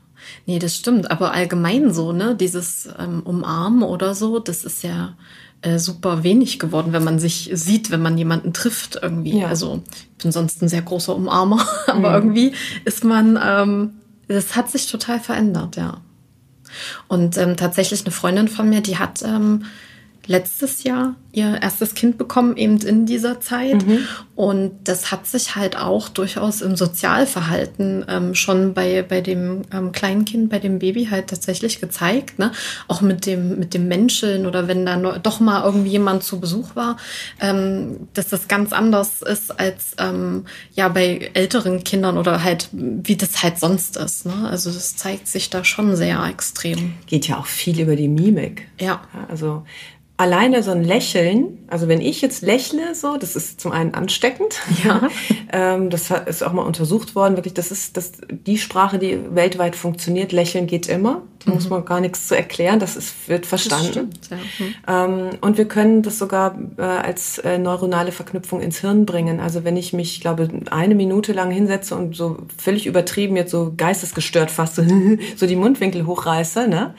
[0.46, 1.10] Nee, das stimmt.
[1.10, 5.16] Aber allgemein so, ne, dieses ähm, Umarmen oder so, das ist ja
[5.62, 9.40] äh, super wenig geworden, wenn man sich sieht, wenn man jemanden trifft irgendwie.
[9.40, 9.48] Ja.
[9.48, 9.82] Also
[10.18, 12.16] ich bin sonst ein sehr großer Umarmer, aber mhm.
[12.16, 12.52] irgendwie
[12.84, 13.94] ist man, ähm,
[14.28, 16.02] das hat sich total verändert, ja.
[17.08, 19.66] Und ähm, tatsächlich eine Freundin von mir, die hat ähm,
[20.28, 23.86] letztes Jahr ihr erstes Kind bekommen, eben in dieser Zeit.
[23.86, 24.00] Mhm.
[24.36, 29.92] Und das hat sich halt auch durchaus im Sozialverhalten ähm, schon bei, bei dem ähm,
[29.92, 32.38] kleinen Kind, bei dem Baby halt tatsächlich gezeigt.
[32.38, 32.52] Ne?
[32.88, 36.40] Auch mit dem, mit dem Menscheln oder wenn da noch, doch mal irgendwie jemand zu
[36.40, 36.98] Besuch war,
[37.40, 43.16] ähm, dass das ganz anders ist als ähm, ja bei älteren Kindern oder halt wie
[43.16, 44.28] das halt sonst ist.
[44.28, 44.48] Ne?
[44.50, 46.94] Also das zeigt sich da schon sehr extrem.
[47.08, 48.68] Geht ja auch viel über die Mimik.
[48.80, 49.02] Ja.
[49.28, 49.64] Also
[50.16, 54.62] alleine so ein Lächeln, also wenn ich jetzt lächle, so, das ist zum einen ansteckend.
[54.84, 55.10] Ja.
[55.52, 57.36] ähm, das ist auch mal untersucht worden.
[57.36, 60.32] Wirklich, das ist das, die Sprache, die weltweit funktioniert.
[60.32, 61.24] Lächeln geht immer.
[61.44, 61.56] Da mhm.
[61.56, 62.80] muss man gar nichts zu erklären.
[62.80, 63.92] Das ist, wird verstanden.
[63.92, 64.38] Stimmt, ja.
[64.38, 64.76] mhm.
[65.12, 69.40] ähm, und wir können das sogar äh, als äh, neuronale Verknüpfung ins Hirn bringen.
[69.40, 73.74] Also wenn ich mich, glaube eine Minute lang hinsetze und so völlig übertrieben jetzt so
[73.76, 74.84] geistesgestört fast so,
[75.36, 76.94] so die Mundwinkel hochreiße, ne,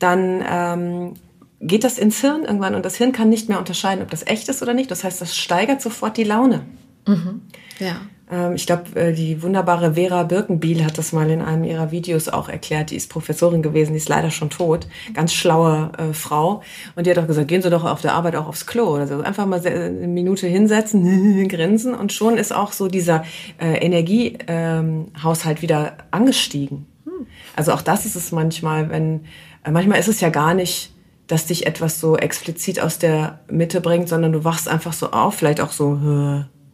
[0.00, 1.14] dann ähm,
[1.60, 4.48] geht das ins Hirn irgendwann und das Hirn kann nicht mehr unterscheiden, ob das echt
[4.48, 4.90] ist oder nicht.
[4.90, 6.66] Das heißt, das steigert sofort die Laune.
[7.06, 7.42] Mhm.
[7.78, 8.00] Ja.
[8.30, 12.28] Ähm, ich glaube, äh, die wunderbare Vera Birkenbiel hat das mal in einem ihrer Videos
[12.28, 12.90] auch erklärt.
[12.90, 14.88] Die ist Professorin gewesen, die ist leider schon tot.
[15.14, 16.62] Ganz schlaue äh, Frau.
[16.94, 19.06] Und die hat auch gesagt, gehen Sie doch auf der Arbeit auch aufs Klo oder
[19.06, 19.20] so.
[19.20, 23.24] Einfach mal eine Minute hinsetzen, grinsen und schon ist auch so dieser
[23.60, 26.86] äh, Energiehaushalt ähm, wieder angestiegen.
[27.04, 27.26] Hm.
[27.54, 29.24] Also auch das ist es manchmal, wenn,
[29.64, 30.95] äh, manchmal ist es ja gar nicht
[31.26, 35.34] dass dich etwas so explizit aus der Mitte bringt, sondern du wachst einfach so auf,
[35.34, 35.94] vielleicht auch so,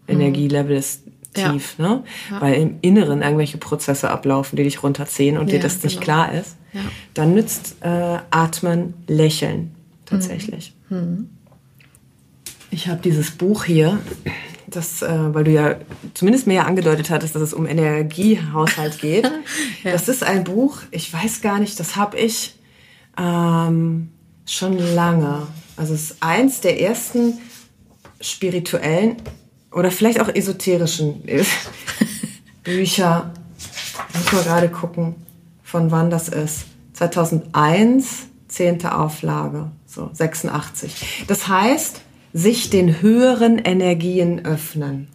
[0.08, 1.88] äh, Energielevel ist tief, ja.
[1.88, 2.04] ne?
[2.30, 2.40] Ja.
[2.40, 5.84] Weil im Inneren irgendwelche Prozesse ablaufen, die dich runterziehen und ja, dir das genau.
[5.84, 6.56] nicht klar ist.
[7.14, 9.74] Dann nützt äh, Atmen, Lächeln
[10.06, 10.74] tatsächlich.
[10.88, 10.98] Mhm.
[10.98, 11.30] mhm.
[12.70, 14.00] Ich habe dieses Buch hier,
[14.66, 15.76] das, äh, weil du ja
[16.14, 19.30] zumindest mehr angedeutet hattest, dass es um Energiehaushalt geht.
[19.84, 22.54] Das ist ein Buch, ich weiß gar nicht, das habe ich
[23.18, 24.11] ähm,
[24.46, 25.46] Schon lange.
[25.76, 27.38] Also es ist eins der ersten
[28.20, 29.16] spirituellen
[29.70, 31.22] oder vielleicht auch esoterischen
[32.62, 33.32] Bücher.
[34.14, 35.14] Muss mal gerade gucken,
[35.62, 36.64] von wann das ist.
[36.92, 41.24] 2001, zehnte Auflage, so 86.
[41.26, 42.02] Das heißt,
[42.32, 45.08] sich den höheren Energien öffnen,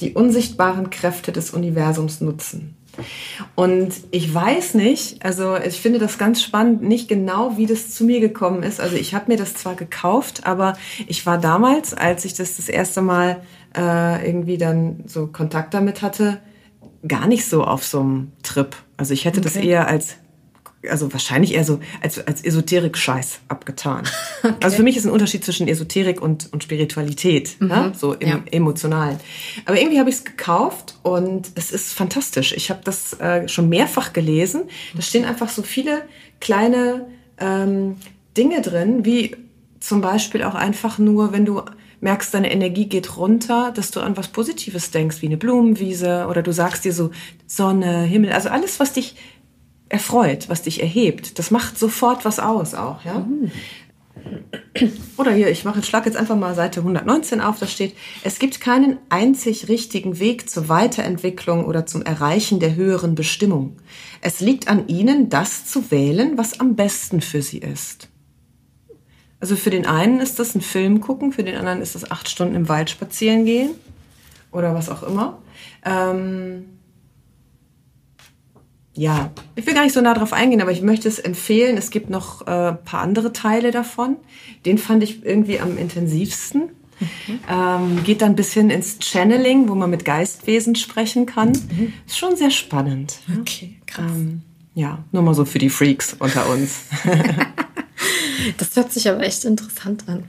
[0.00, 2.76] die unsichtbaren Kräfte des Universums nutzen.
[3.54, 8.04] Und ich weiß nicht, also ich finde das ganz spannend, nicht genau, wie das zu
[8.04, 8.80] mir gekommen ist.
[8.80, 10.74] Also ich habe mir das zwar gekauft, aber
[11.06, 13.42] ich war damals, als ich das das erste Mal
[13.76, 16.38] äh, irgendwie dann so Kontakt damit hatte,
[17.06, 18.76] gar nicht so auf so einem Trip.
[18.96, 19.48] Also ich hätte okay.
[19.52, 20.16] das eher als
[20.88, 24.04] also wahrscheinlich eher so als, als Esoterik-Scheiß abgetan.
[24.44, 24.54] Okay.
[24.64, 27.70] Also für mich ist ein Unterschied zwischen Esoterik und, und Spiritualität, mhm.
[27.70, 27.92] ja?
[27.94, 28.42] so im ja.
[28.50, 29.20] Emotionalen.
[29.66, 32.52] Aber irgendwie habe ich es gekauft und es ist fantastisch.
[32.52, 34.62] Ich habe das äh, schon mehrfach gelesen.
[34.94, 36.02] Da stehen einfach so viele
[36.40, 37.06] kleine
[37.38, 37.98] ähm,
[38.36, 39.36] Dinge drin, wie
[39.78, 41.62] zum Beispiel auch einfach nur, wenn du
[42.00, 46.42] merkst, deine Energie geht runter, dass du an was Positives denkst, wie eine Blumenwiese oder
[46.42, 47.12] du sagst dir so
[47.46, 49.14] Sonne, Himmel, also alles, was dich
[49.92, 51.38] erfreut, was dich erhebt.
[51.38, 53.26] Das macht sofort was aus auch, ja.
[55.18, 58.60] Oder hier, ich mache, schlag jetzt einfach mal Seite 119 auf, da steht, es gibt
[58.60, 63.76] keinen einzig richtigen Weg zur Weiterentwicklung oder zum Erreichen der höheren Bestimmung.
[64.22, 68.08] Es liegt an Ihnen, das zu wählen, was am besten für Sie ist.
[69.40, 72.30] Also für den einen ist das ein Film gucken, für den anderen ist das acht
[72.30, 73.70] Stunden im Wald spazieren gehen
[74.52, 75.38] oder was auch immer.
[75.84, 76.64] Ähm,
[78.94, 81.78] ja, ich will gar nicht so nah drauf eingehen, aber ich möchte es empfehlen.
[81.78, 84.16] Es gibt noch äh, paar andere Teile davon.
[84.66, 86.70] Den fand ich irgendwie am intensivsten.
[87.00, 87.40] Mhm.
[87.48, 91.48] Ähm, geht dann bis hin ins Channeling, wo man mit Geistwesen sprechen kann.
[91.48, 91.92] Mhm.
[92.06, 93.18] Ist schon sehr spannend.
[93.40, 94.10] Okay, krass.
[94.10, 94.42] Ähm,
[94.74, 96.82] ja, nur mal so für die Freaks unter uns.
[98.58, 100.24] das hört sich aber echt interessant an.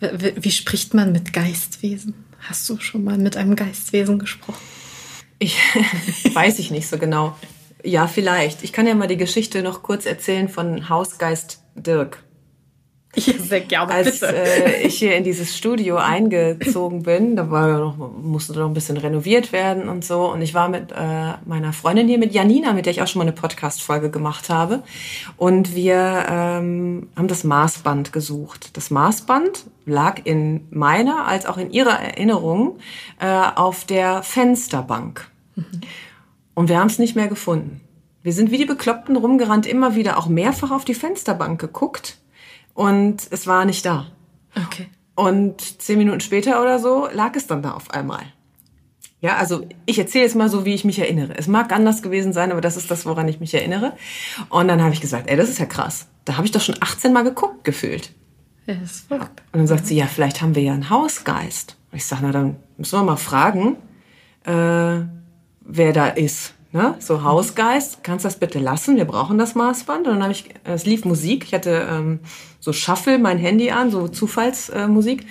[0.00, 2.14] Wie, wie spricht man mit Geistwesen?
[2.40, 4.60] Hast du schon mal mit einem Geistwesen gesprochen?
[5.38, 5.56] Ich
[6.34, 7.36] weiß ich nicht so genau.
[7.86, 8.64] Ja, vielleicht.
[8.64, 12.18] Ich kann ja mal die Geschichte noch kurz erzählen von Hausgeist Dirk.
[13.14, 13.92] Ja, sehr gerne.
[13.92, 18.74] Als äh, ich hier in dieses Studio eingezogen bin, da war noch, musste noch ein
[18.74, 20.30] bisschen renoviert werden und so.
[20.30, 23.20] Und ich war mit äh, meiner Freundin hier, mit Janina, mit der ich auch schon
[23.20, 24.82] mal eine Podcast-Folge gemacht habe.
[25.36, 28.76] Und wir ähm, haben das Maßband gesucht.
[28.76, 32.78] Das Maßband lag in meiner als auch in ihrer Erinnerung
[33.20, 35.30] äh, auf der Fensterbank.
[35.54, 35.80] Mhm.
[36.56, 37.82] Und wir haben es nicht mehr gefunden.
[38.22, 42.16] Wir sind wie die Bekloppten rumgerannt, immer wieder auch mehrfach auf die Fensterbank geguckt
[42.72, 44.06] und es war nicht da.
[44.56, 44.88] Okay.
[45.14, 48.22] Und zehn Minuten später oder so lag es dann da auf einmal.
[49.20, 51.34] Ja, also ich erzähle jetzt mal so, wie ich mich erinnere.
[51.36, 53.92] Es mag anders gewesen sein, aber das ist das, woran ich mich erinnere.
[54.48, 56.08] Und dann habe ich gesagt, ey, das ist ja krass.
[56.24, 58.12] Da habe ich doch schon 18 Mal geguckt, gefühlt.
[58.66, 59.42] Ja, das ist verrückt.
[59.52, 61.76] Und dann sagt sie, ja, vielleicht haben wir ja einen Hausgeist.
[61.92, 63.76] Und ich sage, na, dann müssen wir mal fragen,
[64.44, 65.04] äh,
[65.66, 66.54] wer da ist.
[66.72, 66.94] Ne?
[66.98, 68.96] So Hausgeist, kannst das bitte lassen?
[68.96, 70.06] Wir brauchen das Maßband.
[70.06, 71.44] Und dann habe ich, es lief Musik.
[71.44, 72.20] Ich hatte ähm,
[72.60, 75.22] so Shuffle mein Handy an, so Zufallsmusik.
[75.22, 75.26] Äh,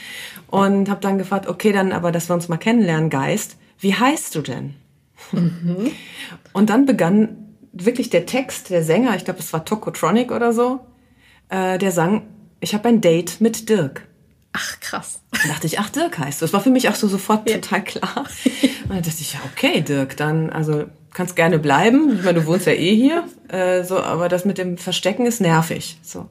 [0.47, 3.57] und habe dann gefragt, okay, dann aber, dass wir uns mal kennenlernen, Geist.
[3.77, 4.75] Wie heißt du denn?
[5.31, 5.91] Mhm.
[6.53, 10.79] Und dann begann wirklich der Text, der Sänger, ich glaube, es war Tokotronic oder so,
[11.49, 12.23] äh, der sang,
[12.59, 14.07] ich habe ein Date mit Dirk.
[14.53, 15.21] Ach, krass.
[15.45, 16.45] Dann dachte ich, ach, Dirk heißt du.
[16.45, 17.57] Das war für mich auch so sofort ja.
[17.57, 18.17] total klar.
[18.83, 22.17] Und dann dachte ich, ja, okay, Dirk, dann, also kannst gerne bleiben.
[22.17, 23.23] Ich meine, du wohnst ja eh hier.
[23.49, 25.99] Äh, so, aber das mit dem Verstecken ist nervig.
[26.01, 26.29] So.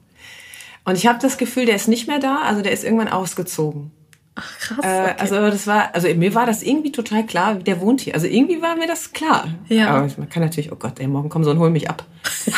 [0.85, 3.93] Und ich habe das Gefühl, der ist nicht mehr da, also der ist irgendwann ausgezogen.
[4.35, 4.85] Ach krass.
[4.85, 5.15] Äh, okay.
[5.19, 8.15] also das war, also mir war das irgendwie total klar, der wohnt hier.
[8.15, 9.47] Also irgendwie war mir das klar.
[9.69, 9.91] Ja.
[9.91, 12.05] Aber man kann natürlich, oh Gott, ey, morgen kommen so und hol mich ab.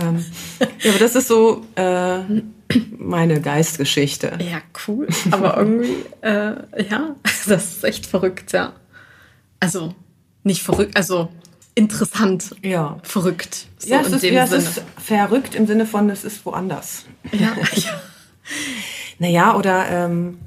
[0.00, 0.24] ähm,
[0.80, 2.20] ja, aber das ist so äh,
[2.96, 4.38] meine Geistgeschichte.
[4.40, 5.08] Ja, cool.
[5.30, 6.54] Aber irgendwie, äh,
[6.88, 8.72] ja, das ist echt verrückt, ja.
[9.60, 9.94] Also
[10.44, 11.28] nicht verrückt, also
[11.74, 12.56] interessant.
[12.62, 12.98] Ja.
[13.02, 13.66] Verrückt.
[13.78, 17.04] So ja, es, ist, ja es ist verrückt im Sinne von, es ist woanders.
[17.32, 18.02] Ja, ja.
[19.18, 20.38] Naja, oder ähm,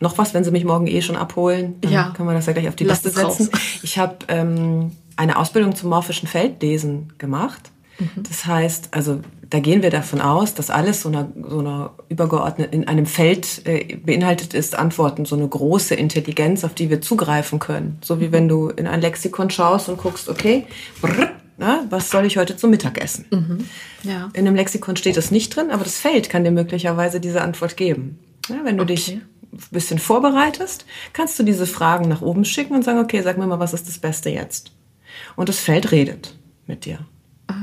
[0.00, 2.12] noch was, wenn Sie mich morgen eh schon abholen, dann ja.
[2.16, 3.50] können wir das ja gleich auf die Lass Liste setzen.
[3.52, 3.62] Raus.
[3.82, 7.70] Ich habe ähm, eine Ausbildung zum morphischen Feldlesen gemacht.
[8.00, 8.22] Mhm.
[8.28, 12.72] Das heißt, also da gehen wir davon aus, dass alles so einer, so einer übergeordneten,
[12.72, 17.58] in einem Feld äh, beinhaltet ist, Antworten, so eine große Intelligenz, auf die wir zugreifen
[17.58, 17.98] können.
[18.02, 18.32] So wie mhm.
[18.32, 20.66] wenn du in ein Lexikon schaust und guckst, okay,
[21.00, 23.26] brrr, na, was soll ich heute zum Mittag essen?
[23.30, 23.66] Mhm.
[24.02, 24.30] Ja.
[24.32, 27.76] In einem Lexikon steht es nicht drin, aber das Feld kann dir möglicherweise diese Antwort
[27.76, 28.18] geben.
[28.48, 28.94] Ja, wenn du okay.
[28.94, 29.12] dich
[29.52, 33.46] ein bisschen vorbereitest, kannst du diese Fragen nach oben schicken und sagen, okay, sag mir
[33.46, 34.72] mal, was ist das Beste jetzt?
[35.36, 36.34] Und das Feld redet
[36.66, 37.00] mit dir.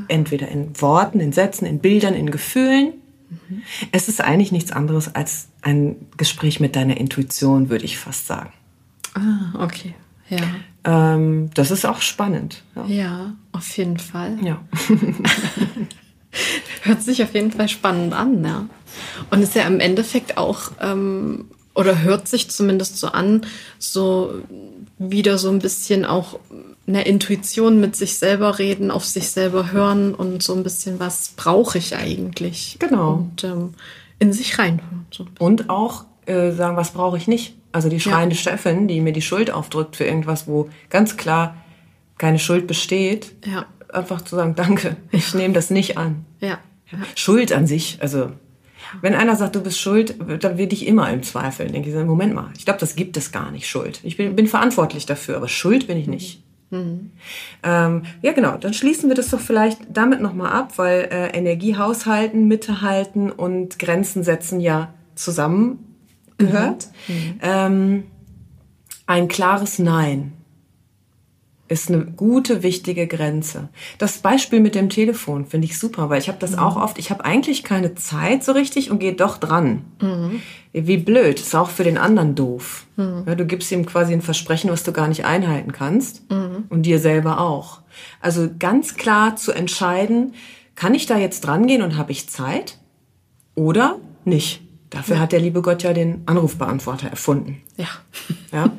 [0.08, 2.94] Entweder in Worten, in Sätzen, in Bildern, in Gefühlen.
[3.30, 3.64] Mhm.
[3.92, 8.52] Es ist eigentlich nichts anderes als ein Gespräch mit deiner Intuition, würde ich fast sagen.
[9.14, 9.96] Ah, okay.
[10.30, 10.40] Ja.
[10.84, 12.64] Ähm, das ist auch spannend.
[12.76, 14.38] Ja, ja auf jeden Fall.
[14.42, 14.62] Ja.
[16.84, 18.68] Hört sich auf jeden Fall spannend an, ja.
[19.32, 23.46] Und ist ja im Endeffekt auch, ähm, oder hört sich zumindest so an,
[23.80, 24.42] so
[24.98, 26.40] wieder so ein bisschen auch
[26.88, 31.34] eine Intuition mit sich selber reden, auf sich selber hören und so ein bisschen, was
[31.36, 32.78] brauche ich eigentlich?
[32.80, 33.14] Genau.
[33.14, 33.74] Und ähm,
[34.20, 35.06] in sich reinhören.
[35.12, 35.28] So.
[35.40, 37.56] Und auch äh, sagen, was brauche ich nicht?
[37.74, 38.42] Also die schreiende ja.
[38.42, 41.58] Chefin, die mir die Schuld aufdrückt für irgendwas, wo ganz klar
[42.18, 43.66] keine Schuld besteht, ja.
[43.94, 46.26] einfach zu sagen, danke, ich nehme das nicht an.
[46.40, 46.60] Ja.
[46.92, 47.00] ja.
[47.16, 48.32] Schuld an sich, also
[49.02, 51.68] wenn einer sagt, du bist schuld, dann werde ich immer im Zweifel.
[51.68, 54.00] Denke ich, Moment mal, ich glaube, das gibt es gar nicht, Schuld.
[54.04, 56.42] Ich bin, bin verantwortlich dafür, aber Schuld bin ich nicht.
[56.70, 57.12] Mhm.
[57.64, 58.58] Ähm, ja, genau.
[58.58, 63.32] Dann schließen wir das doch vielleicht damit nochmal ab, weil äh, Energie haushalten, Mitte halten
[63.32, 65.96] und Grenzen setzen ja zusammen
[66.38, 66.90] gehört.
[67.08, 67.16] Mhm.
[67.16, 67.40] mhm.
[67.42, 68.04] Ähm,
[69.06, 70.37] ein klares Nein
[71.68, 73.70] ist eine gute, wichtige Grenze.
[73.98, 76.60] Das Beispiel mit dem Telefon finde ich super, weil ich habe das mhm.
[76.60, 79.84] auch oft, ich habe eigentlich keine Zeit so richtig und gehe doch dran.
[80.02, 80.42] Mhm.
[80.74, 82.86] Wie blöd, ist auch für den anderen doof.
[82.96, 83.24] Mhm.
[83.26, 86.66] Ja, du gibst ihm quasi ein Versprechen, was du gar nicht einhalten kannst mhm.
[86.70, 87.82] und dir selber auch.
[88.22, 90.34] Also ganz klar zu entscheiden,
[90.76, 92.78] kann ich da jetzt dran gehen und habe ich Zeit
[93.56, 94.67] oder nicht?
[94.90, 97.62] Dafür hat der liebe Gott ja den Anrufbeantworter erfunden.
[97.76, 97.88] Ja.
[98.52, 98.72] ja?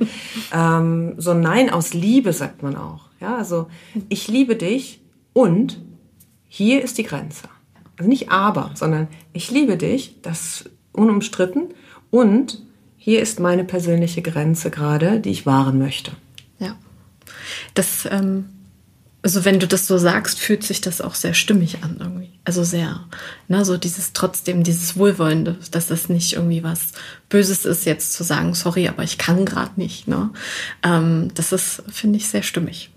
[0.53, 3.09] Ähm, so Nein aus Liebe sagt man auch.
[3.21, 3.69] Ja, also
[4.09, 5.01] ich liebe dich
[5.33, 5.81] und
[6.47, 7.49] hier ist die Grenze.
[7.99, 11.75] Also nicht aber, sondern ich liebe dich, das unumstritten
[12.11, 12.63] und
[12.97, 16.13] hier ist meine persönliche Grenze gerade, die ich wahren möchte.
[16.59, 16.77] Ja.
[17.75, 18.47] Das ähm,
[19.23, 22.31] also wenn du das so sagst, fühlt sich das auch sehr stimmig an irgendwie.
[22.45, 23.01] Also sehr,
[23.49, 26.93] ne, so dieses trotzdem, dieses Wohlwollende, dass das nicht irgendwie was
[27.29, 30.07] Böses ist, jetzt zu sagen, sorry, aber ich kann gerade nicht.
[30.07, 30.31] Ne?
[30.85, 32.91] Ähm, das ist, finde ich, sehr stimmig.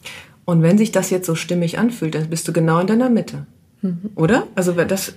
[0.45, 3.47] Und wenn sich das jetzt so stimmig anfühlt, dann bist du genau in deiner Mitte.
[3.81, 4.11] Mhm.
[4.15, 4.47] Oder?
[4.53, 5.13] Also das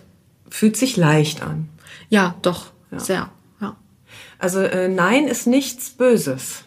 [0.49, 1.69] fühlt sich leicht an.
[2.09, 2.99] Ja, doch, ja.
[2.99, 3.31] sehr.
[3.61, 3.77] Ja.
[4.39, 6.65] Also äh, Nein ist nichts Böses.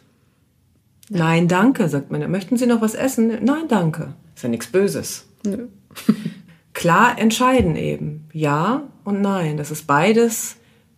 [1.10, 1.20] Ja.
[1.20, 2.30] Nein, danke, sagt man.
[2.30, 3.44] Möchten Sie noch was essen?
[3.44, 4.14] Nein, danke.
[4.38, 5.26] Ist ja nichts Böses.
[5.48, 5.66] Nö.
[6.74, 8.30] Klar entscheiden eben.
[8.34, 9.58] Ja und nein.
[9.58, 10.58] Das ist beides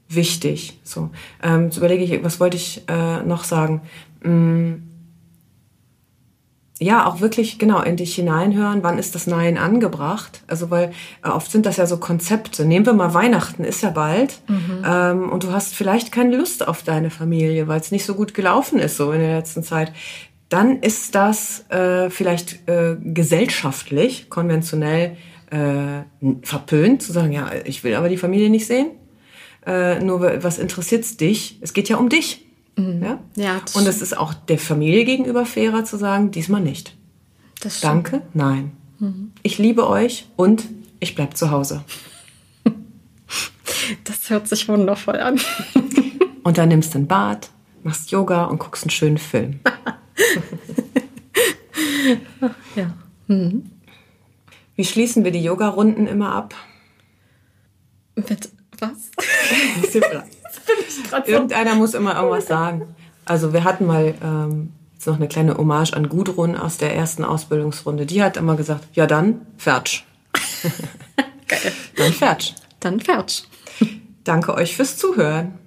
[0.10, 0.78] wichtig.
[0.84, 3.80] So, ähm, jetzt überlege ich, was wollte ich äh, noch sagen?
[4.23, 4.89] Mm,
[6.82, 10.41] ja, auch wirklich genau in dich hineinhören, wann ist das Nein angebracht?
[10.47, 10.91] Also weil
[11.23, 12.65] äh, oft sind das ja so Konzepte.
[12.65, 14.84] Nehmen wir mal Weihnachten, ist ja bald, mhm.
[14.86, 18.34] ähm, und du hast vielleicht keine Lust auf deine Familie, weil es nicht so gut
[18.34, 19.93] gelaufen ist so in der letzten Zeit
[20.50, 25.16] dann ist das äh, vielleicht äh, gesellschaftlich, konventionell
[25.52, 26.02] äh,
[26.42, 28.88] verpönt, zu sagen, ja, ich will aber die Familie nicht sehen.
[29.66, 31.60] Äh, nur was interessiert's dich?
[31.62, 32.46] Es geht ja um dich.
[32.76, 33.04] Mhm.
[33.04, 33.20] Ja?
[33.36, 36.96] ja Und es ist auch der Familie gegenüber fairer zu sagen, diesmal nicht.
[37.82, 38.72] Danke, nein.
[39.00, 39.32] Mhm.
[39.44, 40.66] Ich liebe euch und
[41.00, 41.84] ich bleib zu Hause.
[44.04, 45.40] Das hört sich wundervoll an.
[46.44, 47.50] und dann nimmst du ein Bad,
[47.82, 49.62] machst Yoga und guckst einen schönen Film.
[52.76, 52.94] ja.
[53.28, 53.70] Mhm.
[54.76, 56.56] Wie schließen wir die Yoga-Runden immer ab?
[58.15, 58.50] Mit
[58.80, 59.12] was?
[61.28, 62.96] Irgendeiner muss immer irgendwas sagen.
[63.26, 67.24] Also wir hatten mal ähm, jetzt noch eine kleine Hommage an Gudrun aus der ersten
[67.24, 68.06] Ausbildungsrunde.
[68.06, 70.06] Die hat immer gesagt, ja dann, fertig.
[71.48, 71.74] Geil.
[71.96, 72.56] Dann fertig.
[72.80, 73.48] Dann fertig.
[74.24, 75.58] Danke euch fürs Zuhören.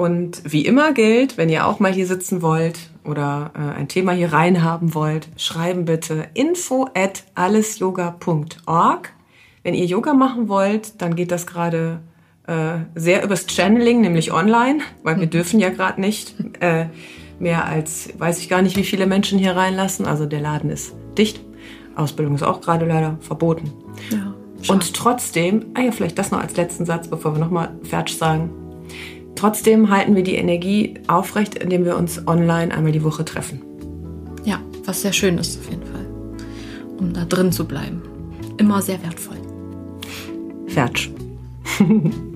[0.00, 4.12] Und wie immer gilt, wenn ihr auch mal hier sitzen wollt oder äh, ein Thema
[4.12, 9.12] hier reinhaben wollt, schreiben bitte info at allesyoga.org.
[9.62, 12.00] Wenn ihr Yoga machen wollt, dann geht das gerade
[12.46, 15.32] äh, sehr übers Channeling, nämlich online, weil wir mhm.
[15.32, 16.86] dürfen ja gerade nicht äh,
[17.38, 20.06] mehr als, weiß ich gar nicht, wie viele Menschen hier reinlassen.
[20.06, 21.42] Also der Laden ist dicht.
[21.94, 23.70] Ausbildung ist auch gerade leider verboten.
[24.08, 24.32] Ja,
[24.72, 28.59] Und trotzdem, ah ja, vielleicht das noch als letzten Satz, bevor wir nochmal fertig sagen.
[29.40, 33.62] Trotzdem halten wir die Energie aufrecht, indem wir uns online einmal die Woche treffen.
[34.44, 36.06] Ja, was sehr schön ist auf jeden Fall,
[36.98, 38.02] um da drin zu bleiben.
[38.58, 39.38] Immer sehr wertvoll.
[40.66, 41.10] Fertig.